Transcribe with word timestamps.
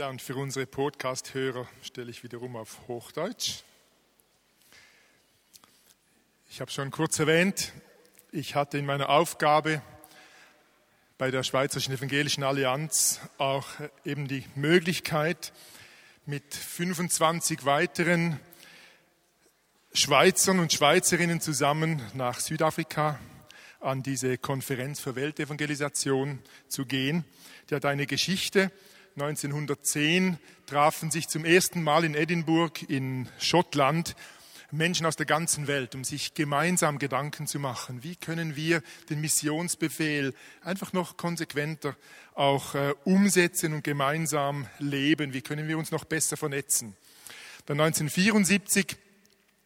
Ja, 0.00 0.08
und 0.08 0.22
für 0.22 0.34
unsere 0.36 0.64
Podcast-Hörer 0.64 1.68
stelle 1.82 2.10
ich 2.10 2.22
wiederum 2.22 2.56
auf 2.56 2.88
Hochdeutsch. 2.88 3.64
Ich 6.48 6.62
habe 6.62 6.70
schon 6.70 6.90
kurz 6.90 7.18
erwähnt, 7.18 7.74
ich 8.32 8.54
hatte 8.54 8.78
in 8.78 8.86
meiner 8.86 9.10
Aufgabe 9.10 9.82
bei 11.18 11.30
der 11.30 11.42
Schweizerischen 11.42 11.92
Evangelischen 11.92 12.44
Allianz 12.44 13.20
auch 13.36 13.66
eben 14.02 14.26
die 14.26 14.46
Möglichkeit, 14.54 15.52
mit 16.24 16.54
25 16.54 17.66
weiteren 17.66 18.40
Schweizern 19.92 20.60
und 20.60 20.72
Schweizerinnen 20.72 21.42
zusammen 21.42 22.00
nach 22.14 22.40
Südafrika 22.40 23.20
an 23.80 24.02
diese 24.02 24.38
Konferenz 24.38 24.98
für 24.98 25.14
Weltevangelisation 25.14 26.38
zu 26.68 26.86
gehen. 26.86 27.26
Die 27.68 27.74
hat 27.74 27.84
eine 27.84 28.06
Geschichte. 28.06 28.72
1910 29.16 30.38
trafen 30.66 31.10
sich 31.10 31.28
zum 31.28 31.44
ersten 31.44 31.82
Mal 31.82 32.04
in 32.04 32.14
Edinburgh 32.14 32.84
in 32.88 33.28
Schottland 33.38 34.14
Menschen 34.72 35.04
aus 35.04 35.16
der 35.16 35.26
ganzen 35.26 35.66
Welt, 35.66 35.94
um 35.94 36.04
sich 36.04 36.34
gemeinsam 36.34 36.98
Gedanken 36.98 37.48
zu 37.48 37.58
machen. 37.58 38.04
Wie 38.04 38.14
können 38.14 38.54
wir 38.54 38.82
den 39.08 39.20
Missionsbefehl 39.20 40.32
einfach 40.62 40.92
noch 40.92 41.16
konsequenter 41.16 41.96
auch 42.34 42.74
äh, 42.74 42.94
umsetzen 43.04 43.72
und 43.72 43.82
gemeinsam 43.82 44.68
leben? 44.78 45.32
Wie 45.32 45.42
können 45.42 45.66
wir 45.66 45.76
uns 45.76 45.90
noch 45.90 46.04
besser 46.04 46.36
vernetzen? 46.36 46.96
Dann 47.66 47.80
1974 47.80 48.96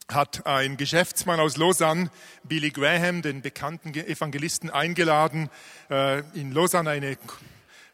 hat 0.09 0.47
ein 0.47 0.77
Geschäftsmann 0.77 1.41
aus 1.41 1.57
Lausanne, 1.57 2.11
Billy 2.43 2.71
Graham, 2.71 3.23
den 3.23 3.43
bekannten 3.43 3.95
Evangelisten, 3.95 4.71
eingeladen, 4.71 5.51
äh, 5.91 6.21
in 6.38 6.52
Lausanne 6.52 6.91
eine 6.91 7.16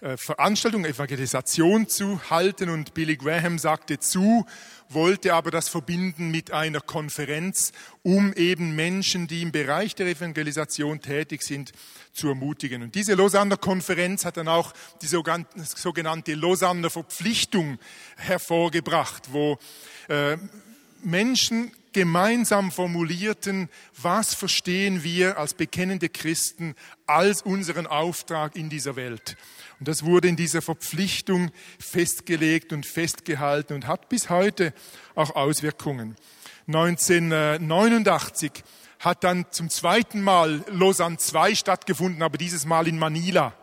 äh, 0.00 0.16
Veranstaltung, 0.16 0.86
Evangelisation 0.86 1.86
zu 1.86 2.30
halten 2.30 2.70
und 2.70 2.94
Billy 2.94 3.16
Graham 3.16 3.58
sagte 3.58 3.98
zu, 3.98 4.46
wollte 4.88 5.34
aber 5.34 5.50
das 5.50 5.68
verbinden 5.68 6.30
mit 6.30 6.52
einer 6.52 6.80
Konferenz, 6.80 7.72
um 8.02 8.32
eben 8.32 8.74
Menschen, 8.74 9.26
die 9.26 9.42
im 9.42 9.52
Bereich 9.52 9.94
der 9.94 10.06
Evangelisation 10.06 11.00
tätig 11.00 11.42
sind, 11.42 11.72
zu 12.12 12.28
ermutigen. 12.28 12.82
Und 12.82 12.94
diese 12.94 13.14
Lausanner 13.14 13.58
Konferenz 13.58 14.24
hat 14.24 14.38
dann 14.38 14.48
auch 14.48 14.72
die 15.02 15.06
sogenannte 15.06 16.34
Lausanner 16.34 16.90
Verpflichtung 16.90 17.78
hervorgebracht, 18.16 19.32
wo 19.32 19.58
äh, 20.08 20.38
Menschen 21.02 21.72
gemeinsam 21.92 22.70
formulierten, 22.70 23.68
was 24.00 24.34
verstehen 24.34 25.02
wir 25.02 25.38
als 25.38 25.54
bekennende 25.54 26.08
Christen 26.08 26.74
als 27.06 27.42
unseren 27.42 27.86
Auftrag 27.86 28.56
in 28.56 28.68
dieser 28.70 28.96
Welt. 28.96 29.36
Und 29.78 29.88
das 29.88 30.04
wurde 30.04 30.28
in 30.28 30.36
dieser 30.36 30.62
Verpflichtung 30.62 31.50
festgelegt 31.78 32.72
und 32.72 32.86
festgehalten 32.86 33.74
und 33.74 33.86
hat 33.86 34.08
bis 34.08 34.30
heute 34.30 34.72
auch 35.14 35.34
Auswirkungen. 35.34 36.16
1989 36.66 38.52
hat 39.00 39.24
dann 39.24 39.46
zum 39.50 39.70
zweiten 39.70 40.22
Mal 40.22 40.62
Lausanne 40.70 41.16
II 41.32 41.56
stattgefunden, 41.56 42.22
aber 42.22 42.38
dieses 42.38 42.66
Mal 42.66 42.86
in 42.86 42.98
Manila. 42.98 43.54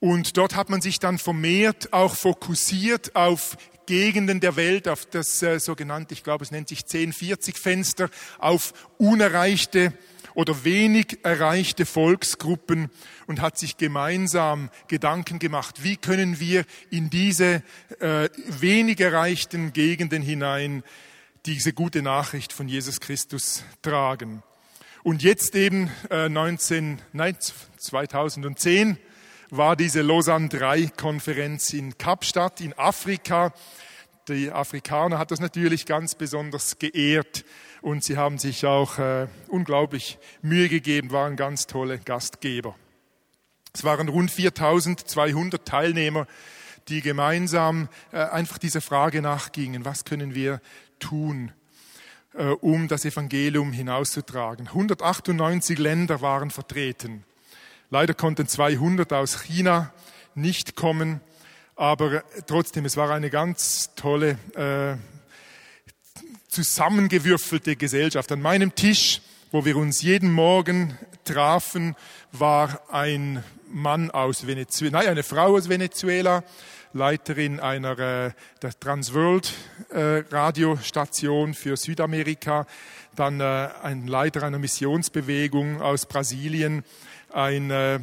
Und 0.00 0.38
dort 0.38 0.56
hat 0.56 0.70
man 0.70 0.80
sich 0.80 0.98
dann 0.98 1.18
vermehrt 1.18 1.92
auch 1.92 2.16
fokussiert 2.16 3.14
auf 3.14 3.56
Gegenden 3.84 4.40
der 4.40 4.56
Welt, 4.56 4.88
auf 4.88 5.04
das 5.04 5.42
äh, 5.42 5.58
sogenannte, 5.58 6.14
ich 6.14 6.24
glaube, 6.24 6.44
es 6.44 6.50
nennt 6.50 6.68
sich 6.68 6.80
1040-Fenster, 6.80 8.08
auf 8.38 8.72
unerreichte 8.98 9.92
oder 10.34 10.64
wenig 10.64 11.18
erreichte 11.24 11.86
Volksgruppen 11.86 12.88
und 13.26 13.40
hat 13.40 13.58
sich 13.58 13.76
gemeinsam 13.76 14.70
Gedanken 14.88 15.38
gemacht, 15.38 15.82
wie 15.82 15.96
können 15.96 16.40
wir 16.40 16.64
in 16.90 17.10
diese 17.10 17.62
äh, 17.98 18.28
wenig 18.46 19.00
erreichten 19.00 19.72
Gegenden 19.72 20.22
hinein 20.22 20.82
diese 21.46 21.72
gute 21.72 22.00
Nachricht 22.00 22.52
von 22.52 22.68
Jesus 22.68 23.00
Christus 23.00 23.64
tragen. 23.82 24.42
Und 25.02 25.22
jetzt 25.22 25.54
eben 25.56 25.90
äh, 26.10 26.28
19, 26.28 27.00
nein, 27.12 27.36
2010 27.78 28.98
war 29.50 29.76
diese 29.76 30.02
Lausanne 30.02 30.48
3 30.48 30.88
Konferenz 30.96 31.72
in 31.72 31.98
Kapstadt 31.98 32.60
in 32.60 32.72
Afrika. 32.78 33.52
Die 34.28 34.50
Afrikaner 34.50 35.18
hat 35.18 35.30
das 35.30 35.40
natürlich 35.40 35.86
ganz 35.86 36.14
besonders 36.14 36.78
geehrt 36.78 37.44
und 37.82 38.04
sie 38.04 38.16
haben 38.16 38.38
sich 38.38 38.64
auch 38.64 38.98
äh, 38.98 39.26
unglaublich 39.48 40.18
Mühe 40.42 40.68
gegeben, 40.68 41.10
waren 41.10 41.36
ganz 41.36 41.66
tolle 41.66 41.98
Gastgeber. 41.98 42.76
Es 43.72 43.82
waren 43.82 44.08
rund 44.08 44.30
4200 44.30 45.66
Teilnehmer, 45.66 46.26
die 46.88 47.00
gemeinsam 47.00 47.88
äh, 48.12 48.18
einfach 48.18 48.58
dieser 48.58 48.80
Frage 48.80 49.22
nachgingen, 49.22 49.84
was 49.84 50.04
können 50.04 50.34
wir 50.34 50.60
tun, 50.98 51.52
äh, 52.34 52.46
um 52.48 52.88
das 52.88 53.04
Evangelium 53.04 53.72
hinauszutragen. 53.72 54.68
198 54.68 55.78
Länder 55.78 56.20
waren 56.20 56.50
vertreten. 56.50 57.24
Leider 57.92 58.14
konnten 58.14 58.46
200 58.46 59.12
aus 59.12 59.42
China 59.42 59.92
nicht 60.36 60.76
kommen, 60.76 61.20
aber 61.74 62.22
trotzdem, 62.46 62.84
es 62.84 62.96
war 62.96 63.10
eine 63.10 63.30
ganz 63.30 63.90
tolle, 63.96 64.38
äh, 64.54 64.96
zusammengewürfelte 66.46 67.74
Gesellschaft. 67.74 68.30
An 68.30 68.42
meinem 68.42 68.76
Tisch, 68.76 69.22
wo 69.50 69.64
wir 69.64 69.76
uns 69.76 70.02
jeden 70.02 70.30
Morgen 70.30 70.96
trafen, 71.24 71.96
war 72.30 72.80
ein 72.92 73.42
Mann 73.68 74.12
aus 74.12 74.46
Venezuela, 74.46 75.00
nein, 75.00 75.08
eine 75.08 75.24
Frau 75.24 75.56
aus 75.56 75.68
Venezuela, 75.68 76.44
Leiterin 76.92 77.58
einer 77.58 77.98
äh, 77.98 78.30
der 78.62 78.78
Transworld 78.78 79.52
äh, 79.90 80.22
Radiostation 80.30 81.54
für 81.54 81.76
Südamerika, 81.76 82.66
dann 83.16 83.40
äh, 83.40 83.68
ein 83.82 84.06
Leiter 84.06 84.44
einer 84.44 84.60
Missionsbewegung 84.60 85.80
aus 85.80 86.06
Brasilien, 86.06 86.84
ein 87.32 87.70
äh, 87.70 88.00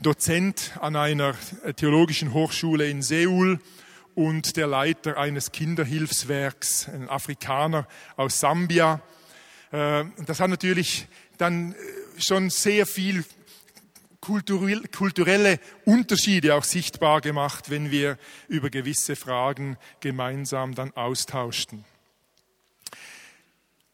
Dozent 0.00 0.72
an 0.80 0.96
einer 0.96 1.34
theologischen 1.76 2.32
Hochschule 2.32 2.88
in 2.88 3.02
Seoul 3.02 3.60
und 4.14 4.56
der 4.56 4.66
Leiter 4.66 5.18
eines 5.18 5.52
Kinderhilfswerks, 5.52 6.88
ein 6.88 7.08
Afrikaner 7.08 7.86
aus 8.16 8.40
Sambia. 8.40 9.00
Äh, 9.72 10.04
das 10.26 10.40
hat 10.40 10.50
natürlich 10.50 11.06
dann 11.38 11.72
äh, 11.72 11.76
schon 12.20 12.50
sehr 12.50 12.86
viel 12.86 13.24
kulturelle 14.20 15.58
Unterschiede 15.86 16.54
auch 16.54 16.64
sichtbar 16.64 17.22
gemacht, 17.22 17.70
wenn 17.70 17.90
wir 17.90 18.18
über 18.48 18.68
gewisse 18.68 19.16
Fragen 19.16 19.78
gemeinsam 20.00 20.74
dann 20.74 20.94
austauschten. 20.94 21.84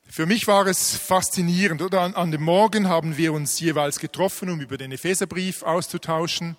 Für 0.08 0.24
mich 0.24 0.46
war 0.46 0.66
es 0.66 0.96
faszinierend. 0.96 1.82
Oder 1.82 2.02
an, 2.02 2.14
an, 2.14 2.30
dem 2.30 2.42
Morgen 2.42 2.88
haben 2.88 3.16
wir 3.16 3.32
uns 3.32 3.58
jeweils 3.58 3.98
getroffen, 3.98 4.48
um 4.48 4.60
über 4.60 4.78
den 4.78 4.92
Epheserbrief 4.92 5.62
auszutauschen 5.62 6.56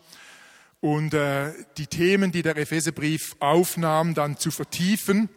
und 0.82 1.14
äh, 1.14 1.54
die 1.78 1.88
Themen, 1.88 2.32
die 2.32 2.42
der 2.42 2.58
Epheserbrief 2.58 3.36
aufnahm, 3.40 4.14
dann 4.14 4.38
zu 4.38 4.52
vertiefen. 4.52 5.30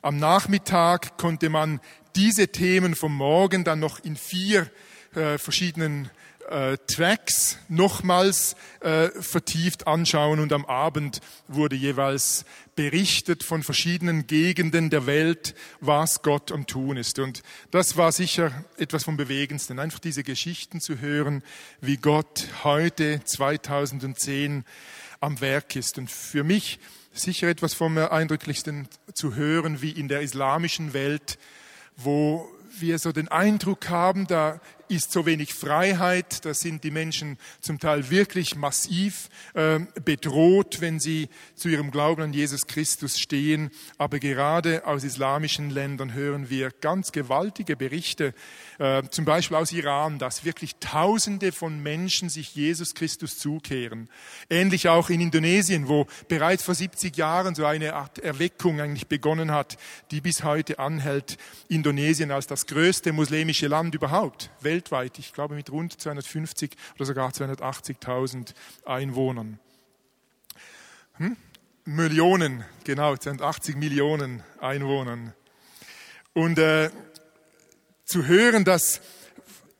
Am 0.00 0.16
Nachmittag 0.18 1.18
konnte 1.18 1.48
man 1.48 1.80
diese 2.14 2.48
Themen 2.48 2.94
vom 2.94 3.14
Morgen 3.14 3.64
dann 3.64 3.80
noch 3.80 3.98
in 4.04 4.16
vier 4.16 4.70
äh, 5.14 5.36
verschiedenen 5.36 6.08
äh, 6.48 6.78
Tracks 6.86 7.58
nochmals 7.68 8.56
äh, 8.80 9.08
vertieft 9.08 9.86
anschauen 9.86 10.40
und 10.40 10.52
am 10.52 10.64
Abend 10.64 11.20
wurde 11.48 11.76
jeweils 11.76 12.44
berichtet 12.76 13.42
von 13.42 13.62
verschiedenen 13.62 14.26
Gegenden 14.26 14.90
der 14.90 15.06
Welt, 15.06 15.54
was 15.80 16.22
Gott 16.22 16.52
am 16.52 16.66
Tun 16.66 16.96
ist. 16.96 17.18
Und 17.18 17.42
das 17.70 17.96
war 17.96 18.12
sicher 18.12 18.64
etwas 18.76 19.04
vom 19.04 19.16
Bewegendsten, 19.16 19.78
einfach 19.78 19.98
diese 19.98 20.22
Geschichten 20.22 20.80
zu 20.80 21.00
hören, 21.00 21.42
wie 21.80 21.96
Gott 21.96 22.48
heute 22.64 23.22
2010 23.24 24.64
am 25.20 25.40
Werk 25.40 25.74
ist. 25.74 25.98
Und 25.98 26.10
für 26.10 26.44
mich 26.44 26.78
sicher 27.12 27.48
etwas 27.48 27.74
vom 27.74 27.96
Eindrücklichsten 27.96 28.88
zu 29.14 29.34
hören, 29.34 29.80
wie 29.80 29.90
in 29.90 30.08
der 30.08 30.20
islamischen 30.20 30.92
Welt, 30.92 31.38
wo 31.96 32.48
wir 32.78 32.98
so 32.98 33.12
den 33.12 33.28
Eindruck 33.28 33.88
haben, 33.88 34.26
da 34.26 34.60
ist 34.88 35.12
so 35.12 35.26
wenig 35.26 35.54
Freiheit, 35.54 36.44
da 36.44 36.54
sind 36.54 36.84
die 36.84 36.90
Menschen 36.90 37.38
zum 37.60 37.78
Teil 37.78 38.10
wirklich 38.10 38.54
massiv 38.54 39.28
äh, 39.54 39.80
bedroht, 40.04 40.80
wenn 40.80 41.00
sie 41.00 41.28
zu 41.54 41.68
ihrem 41.68 41.90
Glauben 41.90 42.22
an 42.22 42.32
Jesus 42.32 42.66
Christus 42.66 43.18
stehen. 43.18 43.70
Aber 43.98 44.18
gerade 44.18 44.86
aus 44.86 45.04
islamischen 45.04 45.70
Ländern 45.70 46.14
hören 46.14 46.50
wir 46.50 46.70
ganz 46.80 47.12
gewaltige 47.12 47.76
Berichte, 47.76 48.34
äh, 48.78 49.02
zum 49.10 49.24
Beispiel 49.24 49.56
aus 49.56 49.72
Iran, 49.72 50.18
dass 50.18 50.44
wirklich 50.44 50.76
Tausende 50.76 51.52
von 51.52 51.82
Menschen 51.82 52.28
sich 52.28 52.54
Jesus 52.54 52.94
Christus 52.94 53.38
zukehren. 53.38 54.08
Ähnlich 54.48 54.88
auch 54.88 55.10
in 55.10 55.20
Indonesien, 55.20 55.88
wo 55.88 56.06
bereits 56.28 56.62
vor 56.62 56.74
70 56.74 57.16
Jahren 57.16 57.54
so 57.54 57.64
eine 57.64 57.94
Art 57.94 58.18
Erweckung 58.18 58.80
eigentlich 58.80 59.08
begonnen 59.08 59.50
hat, 59.50 59.76
die 60.10 60.20
bis 60.20 60.44
heute 60.44 60.78
anhält. 60.78 61.38
Indonesien 61.68 62.30
als 62.30 62.46
das 62.46 62.66
größte 62.66 63.12
muslimische 63.12 63.66
Land 63.66 63.94
überhaupt, 63.94 64.50
weltweit, 64.60 64.75
ich 65.18 65.32
glaube 65.32 65.54
mit 65.54 65.70
rund 65.70 66.00
250 66.00 66.76
oder 66.96 67.04
sogar 67.04 67.30
280.000 67.30 68.54
Einwohnern. 68.84 69.58
Hm? 71.14 71.36
Millionen, 71.84 72.64
genau, 72.84 73.16
280 73.16 73.76
Millionen 73.76 74.42
Einwohnern. 74.60 75.32
Und 76.32 76.58
äh, 76.58 76.90
zu 78.04 78.26
hören, 78.26 78.64
dass 78.64 79.00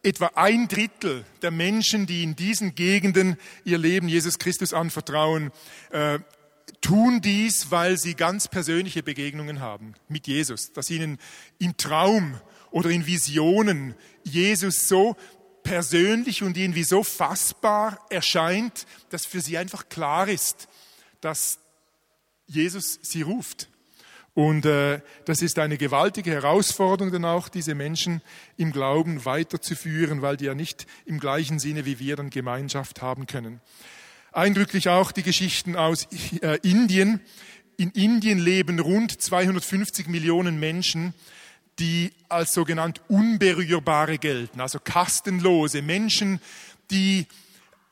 etwa 0.03 0.31
ein 0.35 0.69
Drittel 0.69 1.25
der 1.43 1.51
Menschen, 1.51 2.07
die 2.07 2.23
in 2.23 2.37
diesen 2.37 2.75
Gegenden 2.75 3.37
ihr 3.65 3.79
Leben 3.79 4.09
Jesus 4.09 4.39
Christus 4.39 4.73
anvertrauen, 4.73 5.51
äh, 5.91 6.21
tun 6.81 7.21
dies, 7.21 7.71
weil 7.71 7.97
sie 7.99 8.15
ganz 8.15 8.49
persönliche 8.49 9.03
Begegnungen 9.03 9.61
haben 9.61 9.95
mit 10.09 10.29
Jesus, 10.29 10.73
dass 10.73 10.91
ihnen 10.91 11.19
im 11.59 11.77
Traum 11.77 12.41
oder 12.71 12.91
in 12.91 13.07
Visionen 13.07 13.95
Jesus 14.25 14.89
so 14.89 15.17
persönlich 15.63 16.43
und 16.43 16.57
irgendwie 16.57 16.85
so 16.85 17.03
fassbar 17.03 17.99
erscheint, 18.11 18.87
dass 19.11 19.27
für 19.27 19.41
sie 19.41 19.59
einfach 19.59 19.89
klar 19.89 20.29
ist, 20.29 20.69
dass 21.21 21.59
Jesus 22.47 23.01
sie 23.03 23.23
ruft. 23.23 23.69
Und 24.37 24.67
äh, 24.67 25.01
das 25.25 25.41
ist 25.41 25.59
eine 25.59 25.79
gewaltige 25.79 26.31
Herausforderung 26.31 27.11
dann 27.11 27.25
auch, 27.25 27.49
diese 27.49 27.75
Menschen 27.75 28.21
im 28.59 28.71
Glauben 28.71 29.25
weiterzuführen, 29.25 30.21
weil 30.21 30.37
die 30.37 30.45
ja 30.45 30.55
nicht 30.55 30.87
im 31.07 31.19
gleichen 31.19 31.59
Sinne 31.59 31.87
wie 31.87 31.99
wir 31.99 32.17
dann 32.17 32.29
Gemeinschaft 32.29 33.01
haben 33.01 33.27
können. 33.27 33.63
Eindrücklich 34.33 34.91
auch 34.91 35.11
die 35.11 35.23
Geschichten 35.23 35.75
aus 35.75 36.07
äh, 36.43 36.59
Indien. 36.63 37.21
In 37.79 37.91
Indien 37.93 38.39
leben 38.39 38.79
rund 38.79 39.21
250 39.21 40.07
Millionen 40.07 40.61
Menschen, 40.61 41.15
die 41.79 42.13
als 42.29 42.55
sogenannt 42.55 43.01
Unberührbare 43.09 44.19
gelten, 44.19 44.61
also 44.61 44.79
kastenlose 44.79 45.83
Menschen, 45.83 46.41
die 46.91 47.27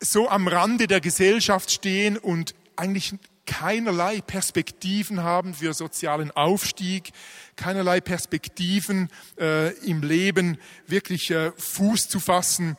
so 0.01 0.29
am 0.29 0.49
Rande 0.49 0.87
der 0.87 1.01
Gesellschaft 1.01 1.71
stehen 1.71 2.17
und 2.17 2.55
eigentlich 2.77 3.15
keinerlei 3.47 4.21
Perspektiven 4.21 5.23
haben 5.23 5.55
für 5.55 5.75
sozialen 5.75 6.31
Aufstieg, 6.31 7.13
keinerlei 7.57 8.01
Perspektiven 8.01 9.11
äh, 9.39 9.73
im 9.87 10.03
Leben 10.03 10.59
wirklich 10.87 11.31
äh, 11.31 11.53
Fuß 11.57 12.09
zu 12.09 12.21
fassen 12.21 12.77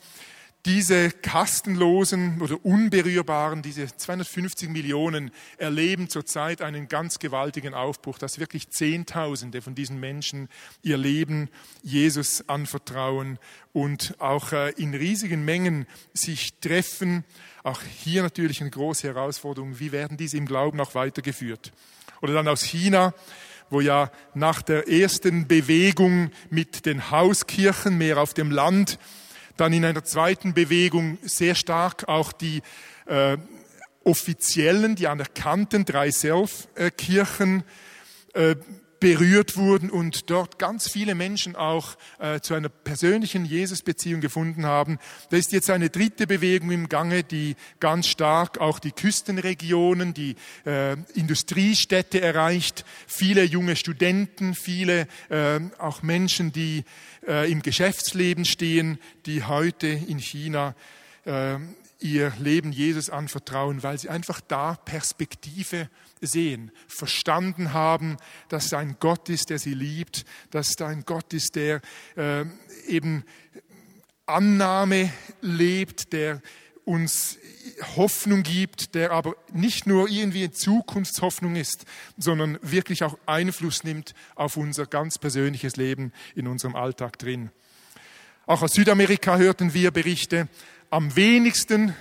diese 0.66 1.12
kastenlosen 1.12 2.42
oder 2.42 2.58
unberührbaren, 2.66 3.62
diese 3.62 3.86
250 3.86 4.68
Millionen 4.70 5.30
erleben 5.58 6.10
zurzeit 6.10 6.64
einen 6.64 6.88
ganz 6.88 7.20
gewaltigen 7.20 7.76
Aufbruch, 7.76 8.18
dass 8.18 8.40
wirklich 8.40 8.70
Zehntausende 8.72 9.62
von 9.62 9.76
diesen 9.76 10.00
Menschen 10.00 10.50
ihr 10.82 10.98
Leben 10.98 11.50
Jesus 11.84 12.50
anvertrauen 12.50 13.38
und 13.74 14.16
auch 14.20 14.54
äh, 14.54 14.72
in 14.72 14.96
riesigen 14.96 15.46
Mengen 15.46 15.86
sich 16.14 16.60
treffen. 16.60 17.26
Auch 17.64 17.82
hier 17.84 18.24
natürlich 18.24 18.62
eine 18.62 18.72
große 18.72 19.08
Herausforderung. 19.08 19.80
Wie 19.80 19.92
werden 19.92 20.18
diese 20.18 20.38
im 20.38 20.48
Glauben 20.48 20.82
auch 20.82 20.96
weitergeführt? 20.96 21.74
Oder 22.22 22.34
dann 22.34 22.48
aus 22.48 22.64
China, 22.64 23.14
wo 23.70 23.82
ja 23.82 24.12
nach 24.34 24.64
der 24.64 24.88
ersten 24.88 25.48
Bewegung 25.48 26.32
mit 26.50 26.88
den 26.88 27.12
Hauskirchen 27.12 28.00
mehr 28.00 28.18
auf 28.18 28.34
dem 28.34 28.50
Land 28.50 28.98
dann 29.58 29.74
in 29.74 29.86
einer 29.86 30.04
zweiten 30.04 30.54
Bewegung 30.54 31.18
sehr 31.24 31.56
stark 31.56 32.08
auch 32.08 32.32
die 32.32 32.62
äh, 33.06 33.38
offiziellen, 34.04 34.96
die 34.96 35.08
anerkannten 35.08 35.86
drei 35.86 36.12
Self-Kirchen 36.12 37.64
äh, 38.34 38.56
berührt 39.00 39.58
wurden 39.58 39.90
und 39.90 40.30
dort 40.30 40.60
ganz 40.60 40.90
viele 40.90 41.16
Menschen 41.16 41.56
auch 41.56 41.96
äh, 42.20 42.40
zu 42.40 42.54
einer 42.54 42.70
persönlichen 42.70 43.46
Jesus-Beziehung 43.46 44.22
gefunden 44.22 44.66
haben. 44.66 45.00
Da 45.30 45.38
ist 45.38 45.52
jetzt 45.52 45.70
eine 45.70 45.90
dritte 45.90 46.28
Bewegung 46.28 46.72
im 46.72 46.90
Gange, 46.90 47.24
die 47.24 47.56
ganz 47.80 48.08
stark 48.08 48.60
auch 48.60 48.80
die 48.80 48.92
Küstenregionen, 48.92 50.14
die 50.14 50.36
äh, 50.66 50.94
Industriestädte 51.14 52.22
erreicht, 52.22 52.86
viele 53.08 53.44
junge 53.44 53.76
Studenten, 53.76 54.56
viele 54.56 55.08
äh, 55.30 55.60
auch 55.78 56.02
Menschen, 56.02 56.52
die 56.52 56.84
äh, 57.28 57.52
im 57.52 57.62
Geschäftsleben 57.62 58.46
stehen, 58.46 59.00
die 59.26 59.44
heute 59.44 59.88
in 59.88 60.20
China 60.20 60.76
äh, 61.26 61.58
ihr 62.00 62.34
Leben 62.40 62.72
Jesus 62.72 63.10
anvertrauen, 63.10 63.84
weil 63.84 63.98
sie 63.98 64.10
einfach 64.10 64.42
da 64.42 64.76
Perspektive 64.76 65.90
sehen, 66.28 66.72
verstanden 66.88 67.74
haben, 67.74 68.18
dass 68.50 68.70
da 68.70 68.80
ein 68.80 68.98
Gott 69.00 69.30
ist, 69.30 69.50
der 69.50 69.60
sie 69.60 69.74
liebt, 69.74 70.26
dass 70.52 70.76
da 70.76 70.88
ein 70.88 71.04
Gott 71.06 71.34
ist, 71.34 71.56
der 71.56 71.82
äh, 72.16 72.46
eben 72.88 73.24
Annahme 74.26 75.12
lebt, 75.42 76.14
der 76.14 76.42
uns 76.84 77.38
Hoffnung 77.96 78.44
gibt, 78.44 78.94
der 78.94 79.12
aber 79.12 79.36
nicht 79.52 79.88
nur 79.88 80.08
irgendwie 80.08 80.50
Zukunftshoffnung 80.52 81.56
ist, 81.56 81.86
sondern 82.18 82.60
wirklich 82.62 83.04
auch 83.04 83.18
Einfluss 83.26 83.84
nimmt 83.84 84.14
auf 84.36 84.56
unser 84.56 84.86
ganz 84.86 85.18
persönliches 85.18 85.76
Leben 85.76 86.14
in 86.36 86.48
unserem 86.48 86.76
Alltag 86.76 87.18
drin. 87.18 87.50
Auch 88.46 88.62
aus 88.62 88.74
Südamerika 88.74 89.38
hörten 89.38 89.74
wir 89.74 89.90
Berichte. 89.90 90.48
Am 90.92 91.16
wenigsten 91.16 91.96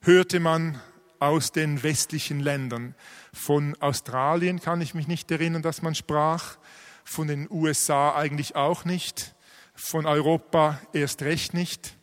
hörte 0.00 0.40
man 0.40 0.80
aus 1.22 1.52
den 1.52 1.82
westlichen 1.82 2.40
Ländern. 2.40 2.94
Von 3.32 3.76
Australien 3.80 4.60
kann 4.60 4.80
ich 4.80 4.94
mich 4.94 5.06
nicht 5.06 5.30
erinnern, 5.30 5.62
dass 5.62 5.80
man 5.80 5.94
sprach. 5.94 6.56
Von 7.04 7.28
den 7.28 7.48
USA 7.50 8.14
eigentlich 8.14 8.56
auch 8.56 8.84
nicht. 8.84 9.34
Von 9.74 10.06
Europa 10.06 10.80
erst 10.92 11.22
recht 11.22 11.54
nicht. 11.54 11.96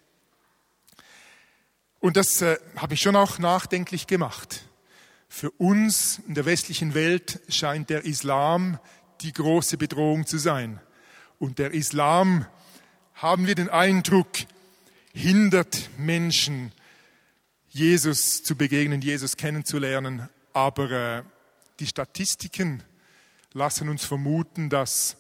Und 2.00 2.18
das 2.18 2.42
äh, 2.42 2.57
habe 2.77 2.94
ich 2.94 3.01
schon 3.01 3.16
auch 3.16 3.39
nachdenklich 3.39 4.07
gemacht. 4.07 4.66
Für 5.27 5.51
uns 5.51 6.22
in 6.27 6.33
der 6.33 6.45
westlichen 6.45 6.94
Welt 6.94 7.42
scheint 7.50 7.89
der 7.89 8.06
Islam 8.06 8.80
die 9.22 9.33
große 9.33 9.77
Bedrohung 9.77 10.25
zu 10.25 10.38
sein. 10.38 10.80
Und 11.38 11.60
der 11.60 11.74
Islam, 11.74 12.45
haben 13.22 13.48
wir 13.48 13.56
den 13.56 13.69
Eindruck, 13.69 14.30
hindert 15.13 15.89
Menschen, 15.98 16.72
Jesus 17.69 18.44
zu 18.44 18.56
begegnen, 18.56 19.01
Jesus 19.01 19.38
kennenzulernen. 19.38 20.27
Aber 20.54 20.92
äh, 20.92 21.24
die 21.80 21.88
Statistiken 21.88 22.83
lassen 23.54 23.89
uns 23.89 24.04
vermuten, 24.04 24.69
dass 24.69 25.18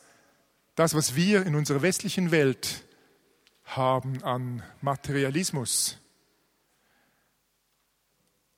das, 0.75 0.93
was 0.93 1.15
wir 1.15 1.45
in 1.45 1.55
unserer 1.55 1.81
westlichen 1.81 2.31
Welt 2.31 2.85
haben 3.65 4.23
an 4.23 4.63
Materialismus, 4.81 5.97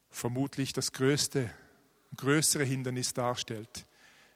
vermutlich 0.10 0.74
das 0.74 0.92
größte, 0.92 1.50
größere 2.16 2.64
Hindernis 2.64 3.14
darstellt 3.14 3.86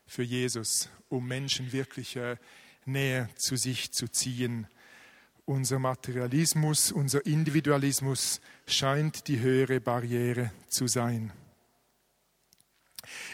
für 0.06 0.22
Jesus, 0.22 0.88
um 1.08 1.26
Menschen 1.26 1.72
wirklich 1.72 2.16
äh, 2.16 2.36
näher 2.84 3.28
zu 3.36 3.56
sich 3.56 3.92
zu 3.92 4.08
ziehen. 4.08 4.66
Unser 5.48 5.78
Materialismus, 5.78 6.90
unser 6.90 7.24
Individualismus 7.24 8.40
scheint 8.66 9.28
die 9.28 9.38
höhere 9.38 9.80
Barriere 9.80 10.50
zu 10.68 10.88
sein. 10.88 11.32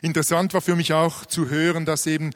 Interessant 0.02 0.52
war 0.52 0.60
für 0.60 0.76
mich 0.76 0.92
auch 0.92 1.24
zu 1.24 1.48
hören, 1.48 1.86
dass 1.86 2.06
eben 2.06 2.32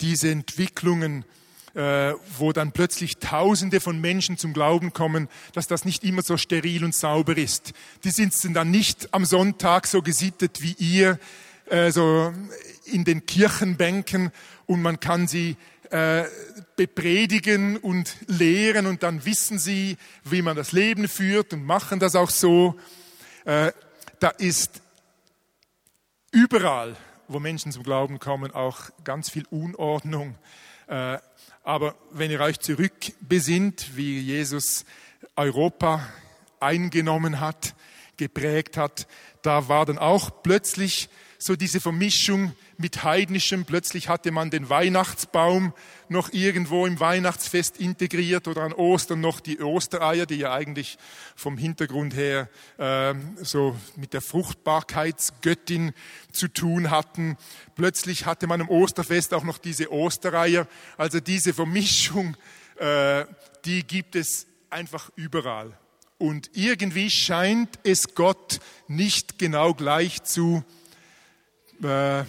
diese 0.00 0.30
Entwicklungen 0.30 1.26
äh, 1.74 2.14
wo 2.38 2.52
dann 2.52 2.72
plötzlich 2.72 3.18
Tausende 3.18 3.80
von 3.80 4.00
Menschen 4.00 4.38
zum 4.38 4.52
Glauben 4.52 4.92
kommen, 4.92 5.28
dass 5.52 5.68
das 5.68 5.84
nicht 5.84 6.02
immer 6.02 6.22
so 6.22 6.36
steril 6.36 6.82
und 6.82 6.94
sauber 6.94 7.36
ist. 7.36 7.74
Die 8.02 8.10
sind 8.10 8.34
dann 8.56 8.72
nicht 8.72 9.14
am 9.14 9.24
Sonntag 9.24 9.86
so 9.86 10.02
gesittet 10.02 10.62
wie 10.62 10.72
ihr, 10.78 11.20
äh, 11.66 11.92
so 11.92 12.32
in 12.86 13.04
den 13.04 13.24
Kirchenbänken 13.24 14.32
und 14.66 14.82
man 14.82 14.98
kann 14.98 15.28
sie 15.28 15.56
äh, 15.90 16.24
bepredigen 16.76 17.76
und 17.76 18.16
lehren 18.26 18.86
und 18.86 19.02
dann 19.02 19.24
wissen 19.24 19.58
sie, 19.58 19.96
wie 20.24 20.42
man 20.42 20.56
das 20.56 20.72
Leben 20.72 21.08
führt 21.08 21.52
und 21.52 21.64
machen 21.64 21.98
das 21.98 22.14
auch 22.16 22.30
so. 22.30 22.78
Da 23.44 24.28
ist 24.38 24.82
überall, 26.30 26.96
wo 27.26 27.40
Menschen 27.40 27.72
zum 27.72 27.82
Glauben 27.82 28.18
kommen, 28.18 28.52
auch 28.52 28.90
ganz 29.02 29.30
viel 29.30 29.44
Unordnung 29.50 30.36
aber 31.62 31.94
wenn 32.10 32.30
ihr 32.30 32.40
euch 32.40 32.58
zurückbesinnt, 32.58 33.96
wie 33.96 34.18
Jesus 34.18 34.84
Europa 35.36 36.06
eingenommen 36.58 37.40
hat, 37.40 37.74
geprägt 38.16 38.76
hat, 38.76 39.06
da 39.42 39.68
war 39.68 39.86
dann 39.86 39.98
auch 39.98 40.42
plötzlich 40.42 41.08
so 41.38 41.56
diese 41.56 41.80
Vermischung 41.80 42.54
mit 42.80 43.04
heidnischem. 43.04 43.64
Plötzlich 43.66 44.08
hatte 44.08 44.30
man 44.30 44.50
den 44.50 44.70
Weihnachtsbaum 44.70 45.74
noch 46.08 46.32
irgendwo 46.32 46.86
im 46.86 46.98
Weihnachtsfest 46.98 47.78
integriert 47.78 48.48
oder 48.48 48.62
an 48.62 48.72
Ostern 48.72 49.20
noch 49.20 49.40
die 49.40 49.60
Ostereier, 49.60 50.26
die 50.26 50.36
ja 50.36 50.52
eigentlich 50.52 50.96
vom 51.36 51.58
Hintergrund 51.58 52.16
her 52.16 52.48
äh, 52.78 53.14
so 53.42 53.76
mit 53.96 54.14
der 54.14 54.22
Fruchtbarkeitsgöttin 54.22 55.92
zu 56.32 56.48
tun 56.48 56.90
hatten. 56.90 57.36
Plötzlich 57.76 58.24
hatte 58.24 58.46
man 58.46 58.62
am 58.62 58.70
Osterfest 58.70 59.34
auch 59.34 59.44
noch 59.44 59.58
diese 59.58 59.92
Ostereier. 59.92 60.66
Also 60.96 61.20
diese 61.20 61.52
Vermischung, 61.52 62.36
äh, 62.76 63.26
die 63.66 63.86
gibt 63.86 64.16
es 64.16 64.46
einfach 64.70 65.10
überall. 65.16 65.76
Und 66.16 66.50
irgendwie 66.54 67.10
scheint 67.10 67.78
es 67.82 68.14
Gott 68.14 68.60
nicht 68.88 69.38
genau 69.38 69.74
gleich 69.74 70.22
zu 70.22 70.64
äh, 71.82 72.24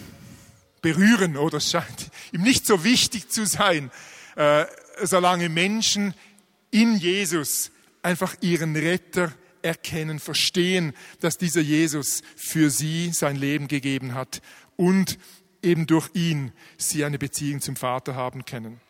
berühren 0.82 1.36
oder 1.36 1.58
es 1.58 1.70
scheint 1.70 2.10
ihm 2.32 2.42
nicht 2.42 2.66
so 2.66 2.84
wichtig 2.84 3.30
zu 3.30 3.46
sein, 3.46 3.90
äh, 4.36 4.66
solange 5.02 5.48
Menschen 5.48 6.14
in 6.70 6.96
Jesus 6.96 7.70
einfach 8.02 8.34
ihren 8.40 8.76
Retter 8.76 9.32
erkennen, 9.62 10.18
verstehen, 10.18 10.92
dass 11.20 11.38
dieser 11.38 11.60
Jesus 11.60 12.22
für 12.36 12.68
sie 12.70 13.12
sein 13.12 13.36
Leben 13.36 13.68
gegeben 13.68 14.14
hat 14.14 14.42
und 14.76 15.18
eben 15.62 15.86
durch 15.86 16.10
ihn 16.14 16.50
sie 16.76 17.04
eine 17.04 17.18
Beziehung 17.18 17.60
zum 17.60 17.76
Vater 17.76 18.16
haben 18.16 18.44
können. 18.44 18.80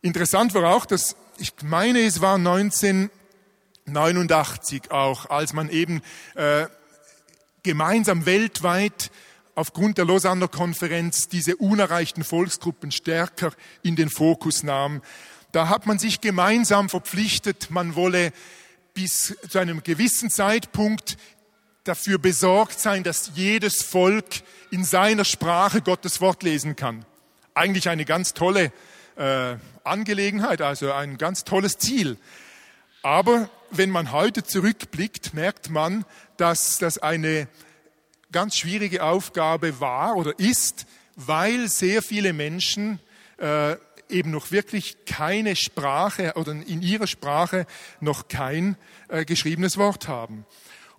Interessant 0.00 0.54
war 0.54 0.74
auch, 0.74 0.86
dass 0.86 1.16
ich 1.38 1.52
meine, 1.62 2.00
es 2.00 2.20
war 2.20 2.34
1989 2.36 4.90
auch, 4.90 5.30
als 5.30 5.52
man 5.52 5.68
eben 5.68 6.02
äh, 6.34 6.66
gemeinsam 7.62 8.26
weltweit 8.26 9.12
aufgrund 9.54 9.98
der 9.98 10.04
Lausanner 10.04 10.48
Konferenz 10.48 11.28
diese 11.28 11.56
unerreichten 11.56 12.24
Volksgruppen 12.24 12.90
stärker 12.90 13.52
in 13.82 13.96
den 13.96 14.08
Fokus 14.08 14.62
nahm. 14.62 15.02
Da 15.52 15.68
hat 15.68 15.86
man 15.86 15.98
sich 15.98 16.20
gemeinsam 16.20 16.88
verpflichtet, 16.88 17.70
man 17.70 17.94
wolle 17.94 18.32
bis 18.94 19.36
zu 19.48 19.58
einem 19.58 19.82
gewissen 19.82 20.30
Zeitpunkt 20.30 21.16
dafür 21.84 22.18
besorgt 22.18 22.78
sein, 22.78 23.02
dass 23.02 23.32
jedes 23.34 23.82
Volk 23.82 24.42
in 24.70 24.84
seiner 24.84 25.24
Sprache 25.24 25.82
Gottes 25.82 26.20
Wort 26.20 26.42
lesen 26.42 26.76
kann. 26.76 27.04
Eigentlich 27.54 27.88
eine 27.88 28.04
ganz 28.04 28.34
tolle 28.34 28.72
äh, 29.16 29.56
Angelegenheit, 29.84 30.62
also 30.62 30.92
ein 30.92 31.18
ganz 31.18 31.44
tolles 31.44 31.78
Ziel. 31.78 32.16
Aber 33.02 33.50
wenn 33.70 33.90
man 33.90 34.12
heute 34.12 34.44
zurückblickt, 34.44 35.34
merkt 35.34 35.70
man, 35.70 36.04
dass 36.36 36.78
das 36.78 36.98
eine 36.98 37.48
ganz 38.32 38.56
schwierige 38.56 39.02
Aufgabe 39.02 39.78
war 39.80 40.16
oder 40.16 40.38
ist, 40.38 40.86
weil 41.16 41.68
sehr 41.68 42.02
viele 42.02 42.32
Menschen 42.32 42.98
äh, 43.38 43.76
eben 44.08 44.30
noch 44.30 44.50
wirklich 44.50 45.04
keine 45.06 45.56
Sprache 45.56 46.32
oder 46.36 46.52
in 46.52 46.82
ihrer 46.82 47.06
Sprache 47.06 47.66
noch 48.00 48.28
kein 48.28 48.76
äh, 49.08 49.24
geschriebenes 49.24 49.76
Wort 49.76 50.08
haben. 50.08 50.46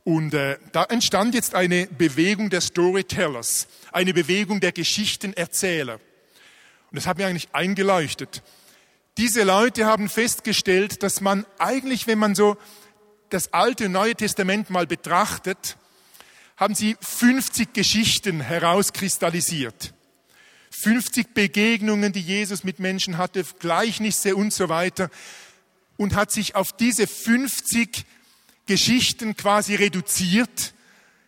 Und 0.03 0.33
äh, 0.33 0.57
da 0.71 0.83
entstand 0.83 1.33
jetzt 1.33 1.55
eine 1.55 1.87
Bewegung 1.87 2.49
der 2.49 2.61
Storytellers, 2.61 3.67
eine 3.91 4.13
Bewegung 4.13 4.59
der 4.59 4.73
Geschichtenerzähler. 4.73 5.95
Und 5.95 6.95
das 6.97 7.07
hat 7.07 7.17
mir 7.17 7.27
eigentlich 7.27 7.49
eingeleuchtet. 7.53 8.43
Diese 9.17 9.43
Leute 9.43 9.85
haben 9.85 10.09
festgestellt, 10.09 11.03
dass 11.03 11.21
man 11.21 11.45
eigentlich, 11.57 12.07
wenn 12.07 12.19
man 12.19 12.35
so 12.35 12.57
das 13.29 13.53
Alte 13.53 13.85
und 13.85 13.93
Neue 13.93 14.15
Testament 14.15 14.69
mal 14.69 14.87
betrachtet, 14.87 15.77
haben 16.57 16.75
sie 16.75 16.95
50 17.01 17.73
Geschichten 17.73 18.41
herauskristallisiert. 18.41 19.93
50 20.71 21.33
Begegnungen, 21.33 22.13
die 22.13 22.21
Jesus 22.21 22.63
mit 22.63 22.79
Menschen 22.79 23.17
hatte, 23.17 23.43
Gleichnisse 23.59 24.35
und 24.35 24.53
so 24.53 24.69
weiter. 24.69 25.09
Und 25.97 26.15
hat 26.15 26.31
sich 26.31 26.55
auf 26.55 26.71
diese 26.73 27.07
50 27.07 28.05
Geschichten 28.65 29.35
quasi 29.35 29.75
reduziert, 29.75 30.73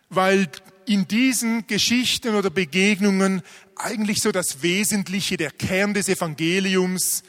weil 0.08 0.48
in 0.86 1.06
diesen 1.08 1.66
Geschichten 1.66 2.34
oder 2.34 2.50
Begegnungen 2.50 3.42
eigentlich 3.76 4.20
so 4.20 4.32
das 4.32 4.62
Wesentliche, 4.62 5.36
der 5.36 5.50
Kern 5.50 5.94
des 5.94 6.08
Evangeliums 6.08 7.22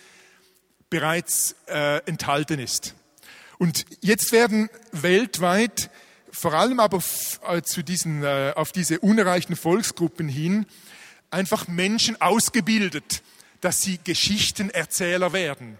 bereits 0.89 1.55
äh, 1.67 1.97
enthalten 2.05 2.59
ist. 2.59 2.95
Und 3.57 3.85
jetzt 4.01 4.31
werden 4.31 4.69
weltweit 4.91 5.89
vor 6.37 6.53
allem 6.53 6.79
aber 6.79 7.01
äh, 7.47 7.61
zu 7.63 7.83
diesen, 7.83 8.23
äh, 8.23 8.53
auf 8.55 8.71
diese 8.71 8.99
unerreichten 8.99 9.55
Volksgruppen 9.55 10.29
hin 10.29 10.65
einfach 11.31 11.67
Menschen 11.67 12.21
ausgebildet, 12.21 13.23
dass 13.61 13.81
sie 13.81 13.99
Geschichtenerzähler 14.03 15.33
werden. 15.33 15.79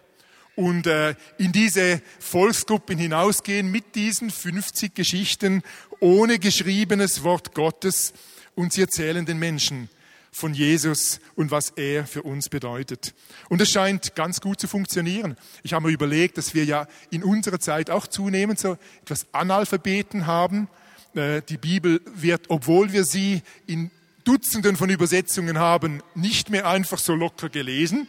Und 0.56 0.88
äh, 0.88 1.14
in 1.38 1.52
diese 1.52 2.02
Volksgruppen 2.20 2.98
hinausgehen 2.98 3.70
mit 3.70 3.94
diesen 3.94 4.32
50 4.32 4.96
Geschichten 4.96 5.62
ohne 6.00 6.40
geschriebenes 6.40 7.24
Wort 7.24 7.54
Gottes 7.54 8.14
und 8.56 8.74
sie 8.74 8.82
erzählen 8.82 9.28
den 9.28 9.38
Menschen 9.38 9.90
von 10.38 10.54
Jesus 10.54 11.20
und 11.36 11.50
was 11.50 11.72
er 11.72 12.06
für 12.06 12.22
uns 12.22 12.48
bedeutet. 12.48 13.16
Und 13.50 13.60
es 13.60 13.72
scheint 13.72 14.14
ganz 14.14 14.40
gut 14.40 14.60
zu 14.60 14.68
funktionieren. 14.68 15.36
Ich 15.64 15.74
habe 15.74 15.88
mir 15.88 15.92
überlegt, 15.92 16.38
dass 16.38 16.54
wir 16.54 16.64
ja 16.64 16.88
in 17.10 17.24
unserer 17.24 17.60
Zeit 17.60 17.90
auch 17.90 18.06
zunehmend 18.06 18.60
so 18.60 18.78
etwas 19.02 19.26
Analphabeten 19.32 20.28
haben. 20.28 20.68
Äh, 21.16 21.42
die 21.42 21.58
Bibel 21.58 22.02
wird, 22.14 22.50
obwohl 22.50 22.94
wir 22.94 23.04
sie 23.04 23.42
in 23.66 23.90
Dutzenden 24.26 24.76
von 24.76 24.92
Übersetzungen 24.92 25.58
haben, 25.58 26.04
nicht 26.14 26.52
mehr 26.52 26.68
einfach 26.68 27.00
so 27.00 27.16
locker 27.16 27.50
gelesen. 27.50 28.08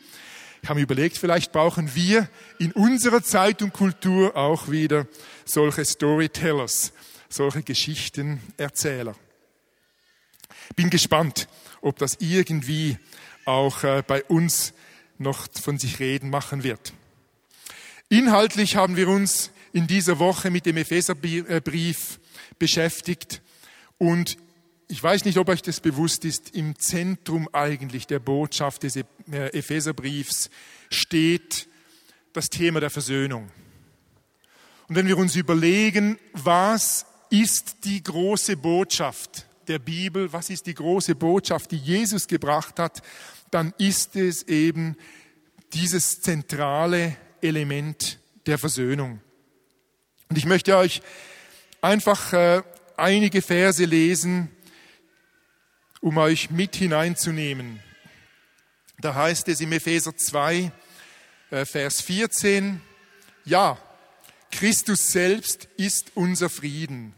Ich 0.62 0.68
habe 0.68 0.80
mir 0.80 0.84
überlegt, 0.84 1.16
vielleicht 1.16 1.52
brauchen 1.52 1.94
wir 1.94 2.28
in 2.58 2.72
unserer 2.72 3.22
Zeit 3.22 3.62
und 3.62 3.72
Kultur 3.72 4.36
auch 4.36 4.68
wieder 4.68 5.06
solche 5.46 5.84
Storytellers, 5.86 6.92
solche 7.30 7.62
Geschichtenerzähler. 7.62 9.14
Bin 10.76 10.90
gespannt, 10.90 11.48
ob 11.80 11.98
das 11.98 12.16
irgendwie 12.20 12.98
auch 13.44 13.84
äh, 13.84 14.02
bei 14.06 14.22
uns 14.24 14.74
noch 15.18 15.48
von 15.60 15.78
sich 15.78 15.98
reden 15.98 16.30
machen 16.30 16.62
wird. 16.62 16.92
Inhaltlich 18.08 18.76
haben 18.76 18.96
wir 18.96 19.08
uns 19.08 19.50
in 19.72 19.86
dieser 19.86 20.18
Woche 20.18 20.50
mit 20.50 20.66
dem 20.66 20.76
Epheserbrief 20.76 22.20
beschäftigt 22.58 23.42
und 23.98 24.38
ich 24.90 25.02
weiß 25.02 25.26
nicht, 25.26 25.36
ob 25.36 25.50
euch 25.50 25.60
das 25.60 25.80
bewusst 25.80 26.24
ist, 26.24 26.54
im 26.54 26.78
Zentrum 26.78 27.48
eigentlich 27.52 28.06
der 28.06 28.20
Botschaft 28.20 28.84
des 28.84 28.98
Epheserbriefs 29.30 30.48
steht 30.88 31.68
das 32.32 32.48
Thema 32.48 32.80
der 32.80 32.88
Versöhnung. 32.88 33.50
Und 34.88 34.96
wenn 34.96 35.06
wir 35.06 35.18
uns 35.18 35.36
überlegen, 35.36 36.18
was 36.32 37.04
ist 37.28 37.84
die 37.84 38.02
große 38.02 38.56
Botschaft 38.56 39.47
der 39.68 39.78
Bibel, 39.78 40.32
was 40.32 40.50
ist 40.50 40.66
die 40.66 40.74
große 40.74 41.14
Botschaft, 41.14 41.70
die 41.70 41.76
Jesus 41.76 42.26
gebracht 42.26 42.78
hat, 42.78 43.02
dann 43.50 43.74
ist 43.78 44.16
es 44.16 44.42
eben 44.44 44.96
dieses 45.72 46.20
zentrale 46.20 47.16
Element 47.40 48.18
der 48.46 48.58
Versöhnung. 48.58 49.20
Und 50.28 50.38
ich 50.38 50.46
möchte 50.46 50.76
euch 50.76 51.02
einfach 51.80 52.32
äh, 52.32 52.62
einige 52.96 53.42
Verse 53.42 53.84
lesen, 53.84 54.50
um 56.00 56.16
euch 56.18 56.50
mit 56.50 56.76
hineinzunehmen. 56.76 57.80
Da 59.00 59.14
heißt 59.14 59.48
es 59.48 59.60
im 59.60 59.72
Epheser 59.72 60.16
2, 60.16 60.72
äh, 61.50 61.64
Vers 61.64 62.00
14, 62.00 62.80
ja, 63.44 63.78
Christus 64.50 65.08
selbst 65.08 65.68
ist 65.76 66.12
unser 66.14 66.48
Frieden. 66.48 67.14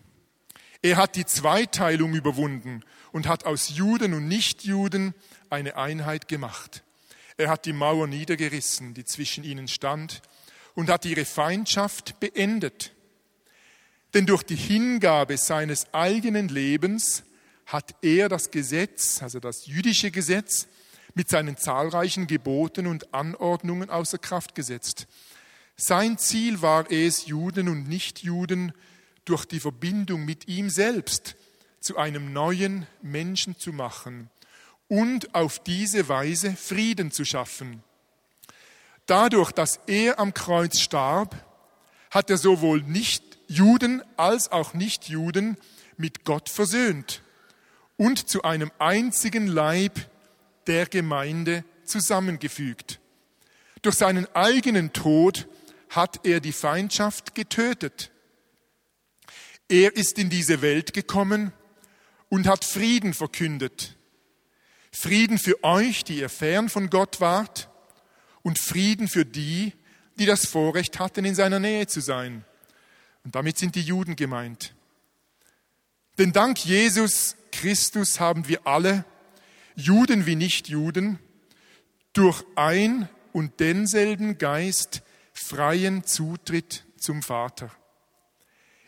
Er 0.82 0.96
hat 0.96 1.16
die 1.16 1.26
Zweiteilung 1.26 2.14
überwunden 2.14 2.82
und 3.12 3.28
hat 3.28 3.44
aus 3.44 3.68
Juden 3.68 4.14
und 4.14 4.28
Nichtjuden 4.28 5.14
eine 5.50 5.76
Einheit 5.76 6.26
gemacht. 6.28 6.82
Er 7.36 7.50
hat 7.50 7.66
die 7.66 7.72
Mauer 7.72 8.06
niedergerissen, 8.06 8.94
die 8.94 9.04
zwischen 9.04 9.44
ihnen 9.44 9.68
stand, 9.68 10.22
und 10.74 10.88
hat 10.88 11.04
ihre 11.04 11.24
Feindschaft 11.24 12.20
beendet. 12.20 12.92
Denn 14.14 14.26
durch 14.26 14.42
die 14.42 14.56
Hingabe 14.56 15.36
seines 15.36 15.92
eigenen 15.92 16.48
Lebens 16.48 17.24
hat 17.66 17.94
er 18.02 18.28
das 18.28 18.50
Gesetz, 18.50 19.22
also 19.22 19.38
das 19.38 19.66
jüdische 19.66 20.10
Gesetz, 20.10 20.66
mit 21.14 21.28
seinen 21.28 21.56
zahlreichen 21.56 22.26
Geboten 22.26 22.86
und 22.86 23.12
Anordnungen 23.12 23.90
außer 23.90 24.18
Kraft 24.18 24.54
gesetzt. 24.54 25.06
Sein 25.76 26.18
Ziel 26.18 26.62
war 26.62 26.90
es, 26.90 27.26
Juden 27.26 27.68
und 27.68 27.88
Nichtjuden 27.88 28.72
durch 29.24 29.44
die 29.44 29.60
Verbindung 29.60 30.24
mit 30.24 30.48
ihm 30.48 30.70
selbst 30.70 31.36
zu 31.80 31.96
einem 31.96 32.32
neuen 32.32 32.86
Menschen 33.02 33.58
zu 33.58 33.72
machen 33.72 34.30
und 34.88 35.34
auf 35.34 35.58
diese 35.58 36.08
Weise 36.08 36.54
Frieden 36.56 37.10
zu 37.10 37.24
schaffen. 37.24 37.82
Dadurch, 39.06 39.52
dass 39.52 39.80
er 39.86 40.18
am 40.18 40.34
Kreuz 40.34 40.78
starb, 40.78 41.34
hat 42.10 42.30
er 42.30 42.38
sowohl 42.38 42.82
nicht 42.82 43.38
Juden 43.46 44.02
als 44.16 44.52
auch 44.52 44.74
Nichtjuden 44.74 45.56
mit 45.96 46.24
Gott 46.24 46.48
versöhnt 46.48 47.22
und 47.96 48.28
zu 48.28 48.42
einem 48.42 48.70
einzigen 48.78 49.46
Leib 49.46 49.98
der 50.66 50.86
Gemeinde 50.86 51.64
zusammengefügt. 51.84 53.00
Durch 53.82 53.96
seinen 53.96 54.26
eigenen 54.34 54.92
Tod 54.92 55.48
hat 55.88 56.26
er 56.26 56.40
die 56.40 56.52
Feindschaft 56.52 57.34
getötet 57.34 58.10
er 59.70 59.96
ist 59.96 60.18
in 60.18 60.28
diese 60.28 60.62
Welt 60.62 60.92
gekommen 60.92 61.52
und 62.28 62.46
hat 62.46 62.64
Frieden 62.64 63.14
verkündet. 63.14 63.96
Frieden 64.92 65.38
für 65.38 65.62
euch, 65.62 66.04
die 66.04 66.18
ihr 66.18 66.28
fern 66.28 66.68
von 66.68 66.90
Gott 66.90 67.20
wart, 67.20 67.68
und 68.42 68.58
Frieden 68.58 69.06
für 69.06 69.24
die, 69.24 69.74
die 70.18 70.26
das 70.26 70.46
Vorrecht 70.46 70.98
hatten, 70.98 71.24
in 71.24 71.34
seiner 71.34 71.60
Nähe 71.60 71.86
zu 71.86 72.00
sein. 72.00 72.44
Und 73.24 73.34
damit 73.34 73.58
sind 73.58 73.74
die 73.74 73.82
Juden 73.82 74.16
gemeint. 74.16 74.74
Denn 76.18 76.32
dank 76.32 76.64
Jesus 76.64 77.36
Christus 77.52 78.18
haben 78.18 78.48
wir 78.48 78.66
alle, 78.66 79.04
Juden 79.76 80.26
wie 80.26 80.36
Nichtjuden, 80.36 81.18
durch 82.12 82.42
ein 82.56 83.08
und 83.32 83.60
denselben 83.60 84.38
Geist 84.38 85.02
freien 85.32 86.04
Zutritt 86.04 86.84
zum 86.96 87.22
Vater. 87.22 87.70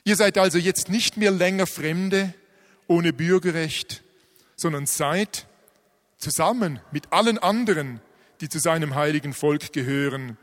Ihr 0.04 0.16
seid 0.16 0.36
also 0.38 0.58
jetzt 0.58 0.88
nicht 0.88 1.16
mehr 1.16 1.30
länger 1.30 1.66
Fremde 1.66 2.34
ohne 2.88 3.12
Bürgerrecht, 3.12 4.02
sondern 4.56 4.86
seid 4.86 5.46
zusammen 6.18 6.80
mit 6.90 7.12
allen 7.12 7.38
anderen, 7.38 8.00
die 8.40 8.48
zu 8.48 8.58
seinem 8.58 8.94
heiligen 8.94 9.32
Volk 9.32 9.72
gehören, 9.72 10.36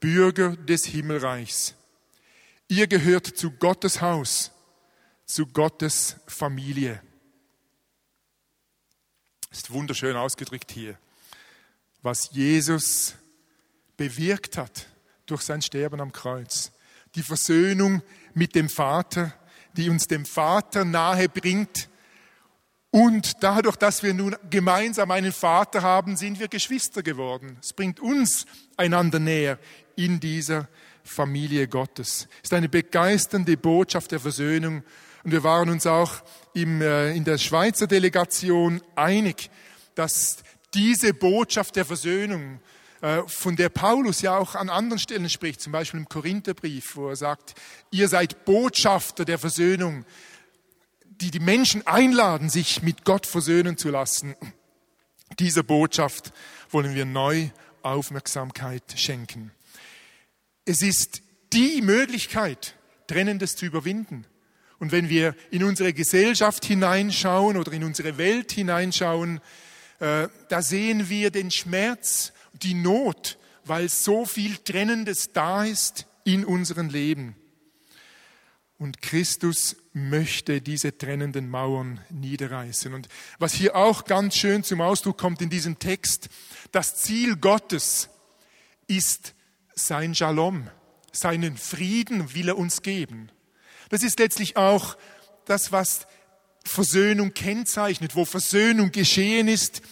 Bürger 0.00 0.56
des 0.56 0.84
Himmelreichs. 0.86 1.74
Ihr 2.68 2.86
gehört 2.86 3.26
zu 3.26 3.50
Gottes 3.50 4.00
Haus, 4.00 4.50
zu 5.26 5.46
Gottes 5.46 6.16
Familie. 6.26 7.02
Ist 9.50 9.70
wunderschön 9.70 10.16
ausgedrückt 10.16 10.70
hier, 10.70 10.96
was 12.02 12.30
Jesus 12.32 13.14
bewirkt 13.96 14.56
hat 14.56 14.86
durch 15.26 15.42
sein 15.42 15.62
Sterben 15.62 16.00
am 16.00 16.12
Kreuz. 16.12 16.72
Die 17.14 17.22
Versöhnung 17.22 18.02
mit 18.34 18.54
dem 18.54 18.68
Vater, 18.68 19.32
die 19.76 19.90
uns 19.90 20.06
dem 20.06 20.24
Vater 20.24 20.84
nahe 20.84 21.28
bringt. 21.28 21.88
Und 22.90 23.42
dadurch, 23.42 23.76
dass 23.76 24.02
wir 24.02 24.14
nun 24.14 24.36
gemeinsam 24.50 25.10
einen 25.10 25.32
Vater 25.32 25.82
haben, 25.82 26.16
sind 26.16 26.40
wir 26.40 26.48
Geschwister 26.48 27.02
geworden. 27.02 27.56
Es 27.62 27.72
bringt 27.72 28.00
uns 28.00 28.46
einander 28.76 29.20
näher 29.20 29.58
in 29.94 30.18
dieser 30.18 30.68
Familie 31.04 31.68
Gottes. 31.68 32.28
Es 32.38 32.50
ist 32.50 32.52
eine 32.52 32.68
begeisternde 32.68 33.56
Botschaft 33.56 34.10
der 34.10 34.20
Versöhnung 34.20 34.82
und 35.22 35.32
wir 35.32 35.42
waren 35.42 35.68
uns 35.68 35.86
auch 35.86 36.22
im, 36.54 36.80
äh, 36.80 37.12
in 37.14 37.24
der 37.24 37.38
Schweizer 37.38 37.86
Delegation 37.86 38.80
einig, 38.94 39.50
dass 39.94 40.38
diese 40.72 41.12
Botschaft 41.12 41.76
der 41.76 41.84
Versöhnung, 41.84 42.60
von 43.26 43.56
der 43.56 43.70
Paulus 43.70 44.20
ja 44.20 44.36
auch 44.36 44.54
an 44.54 44.68
anderen 44.68 44.98
Stellen 44.98 45.30
spricht, 45.30 45.60
zum 45.60 45.72
Beispiel 45.72 46.00
im 46.00 46.08
Korintherbrief, 46.08 46.96
wo 46.96 47.08
er 47.08 47.16
sagt, 47.16 47.54
ihr 47.90 48.08
seid 48.08 48.44
Botschafter 48.44 49.24
der 49.24 49.38
Versöhnung, 49.38 50.04
die 51.04 51.30
die 51.30 51.40
Menschen 51.40 51.86
einladen, 51.86 52.50
sich 52.50 52.82
mit 52.82 53.04
Gott 53.04 53.26
versöhnen 53.26 53.76
zu 53.76 53.90
lassen. 53.90 54.34
Dieser 55.38 55.62
Botschaft 55.62 56.32
wollen 56.70 56.94
wir 56.94 57.04
neu 57.04 57.48
Aufmerksamkeit 57.82 58.82
schenken. 58.96 59.50
Es 60.64 60.82
ist 60.82 61.22
die 61.52 61.82
Möglichkeit, 61.82 62.74
Trennendes 63.06 63.56
zu 63.56 63.66
überwinden. 63.66 64.26
Und 64.78 64.92
wenn 64.92 65.08
wir 65.08 65.34
in 65.50 65.64
unsere 65.64 65.92
Gesellschaft 65.92 66.64
hineinschauen 66.64 67.56
oder 67.56 67.72
in 67.72 67.84
unsere 67.84 68.18
Welt 68.18 68.52
hineinschauen, 68.52 69.40
äh, 69.98 70.28
da 70.48 70.62
sehen 70.62 71.08
wir 71.08 71.30
den 71.30 71.50
Schmerz, 71.50 72.32
die 72.52 72.74
Not, 72.74 73.38
weil 73.64 73.88
so 73.88 74.24
viel 74.24 74.56
Trennendes 74.56 75.32
da 75.32 75.64
ist 75.64 76.06
in 76.24 76.44
unserem 76.44 76.88
Leben. 76.88 77.36
Und 78.78 79.02
Christus 79.02 79.76
möchte 79.92 80.62
diese 80.62 80.96
trennenden 80.96 81.50
Mauern 81.50 82.00
niederreißen. 82.08 82.94
Und 82.94 83.08
was 83.38 83.52
hier 83.52 83.76
auch 83.76 84.04
ganz 84.04 84.36
schön 84.36 84.64
zum 84.64 84.80
Ausdruck 84.80 85.18
kommt 85.18 85.42
in 85.42 85.50
diesem 85.50 85.78
Text, 85.78 86.30
das 86.72 86.96
Ziel 86.96 87.36
Gottes 87.36 88.08
ist 88.86 89.34
sein 89.74 90.14
Shalom, 90.14 90.68
seinen 91.12 91.58
Frieden 91.58 92.34
will 92.34 92.48
er 92.48 92.56
uns 92.56 92.80
geben. 92.80 93.30
Das 93.90 94.02
ist 94.02 94.18
letztlich 94.18 94.56
auch 94.56 94.96
das, 95.44 95.72
was 95.72 96.06
Versöhnung 96.64 97.34
kennzeichnet. 97.34 98.16
Wo 98.16 98.24
Versöhnung 98.24 98.92
geschehen 98.92 99.48
ist, 99.48 99.82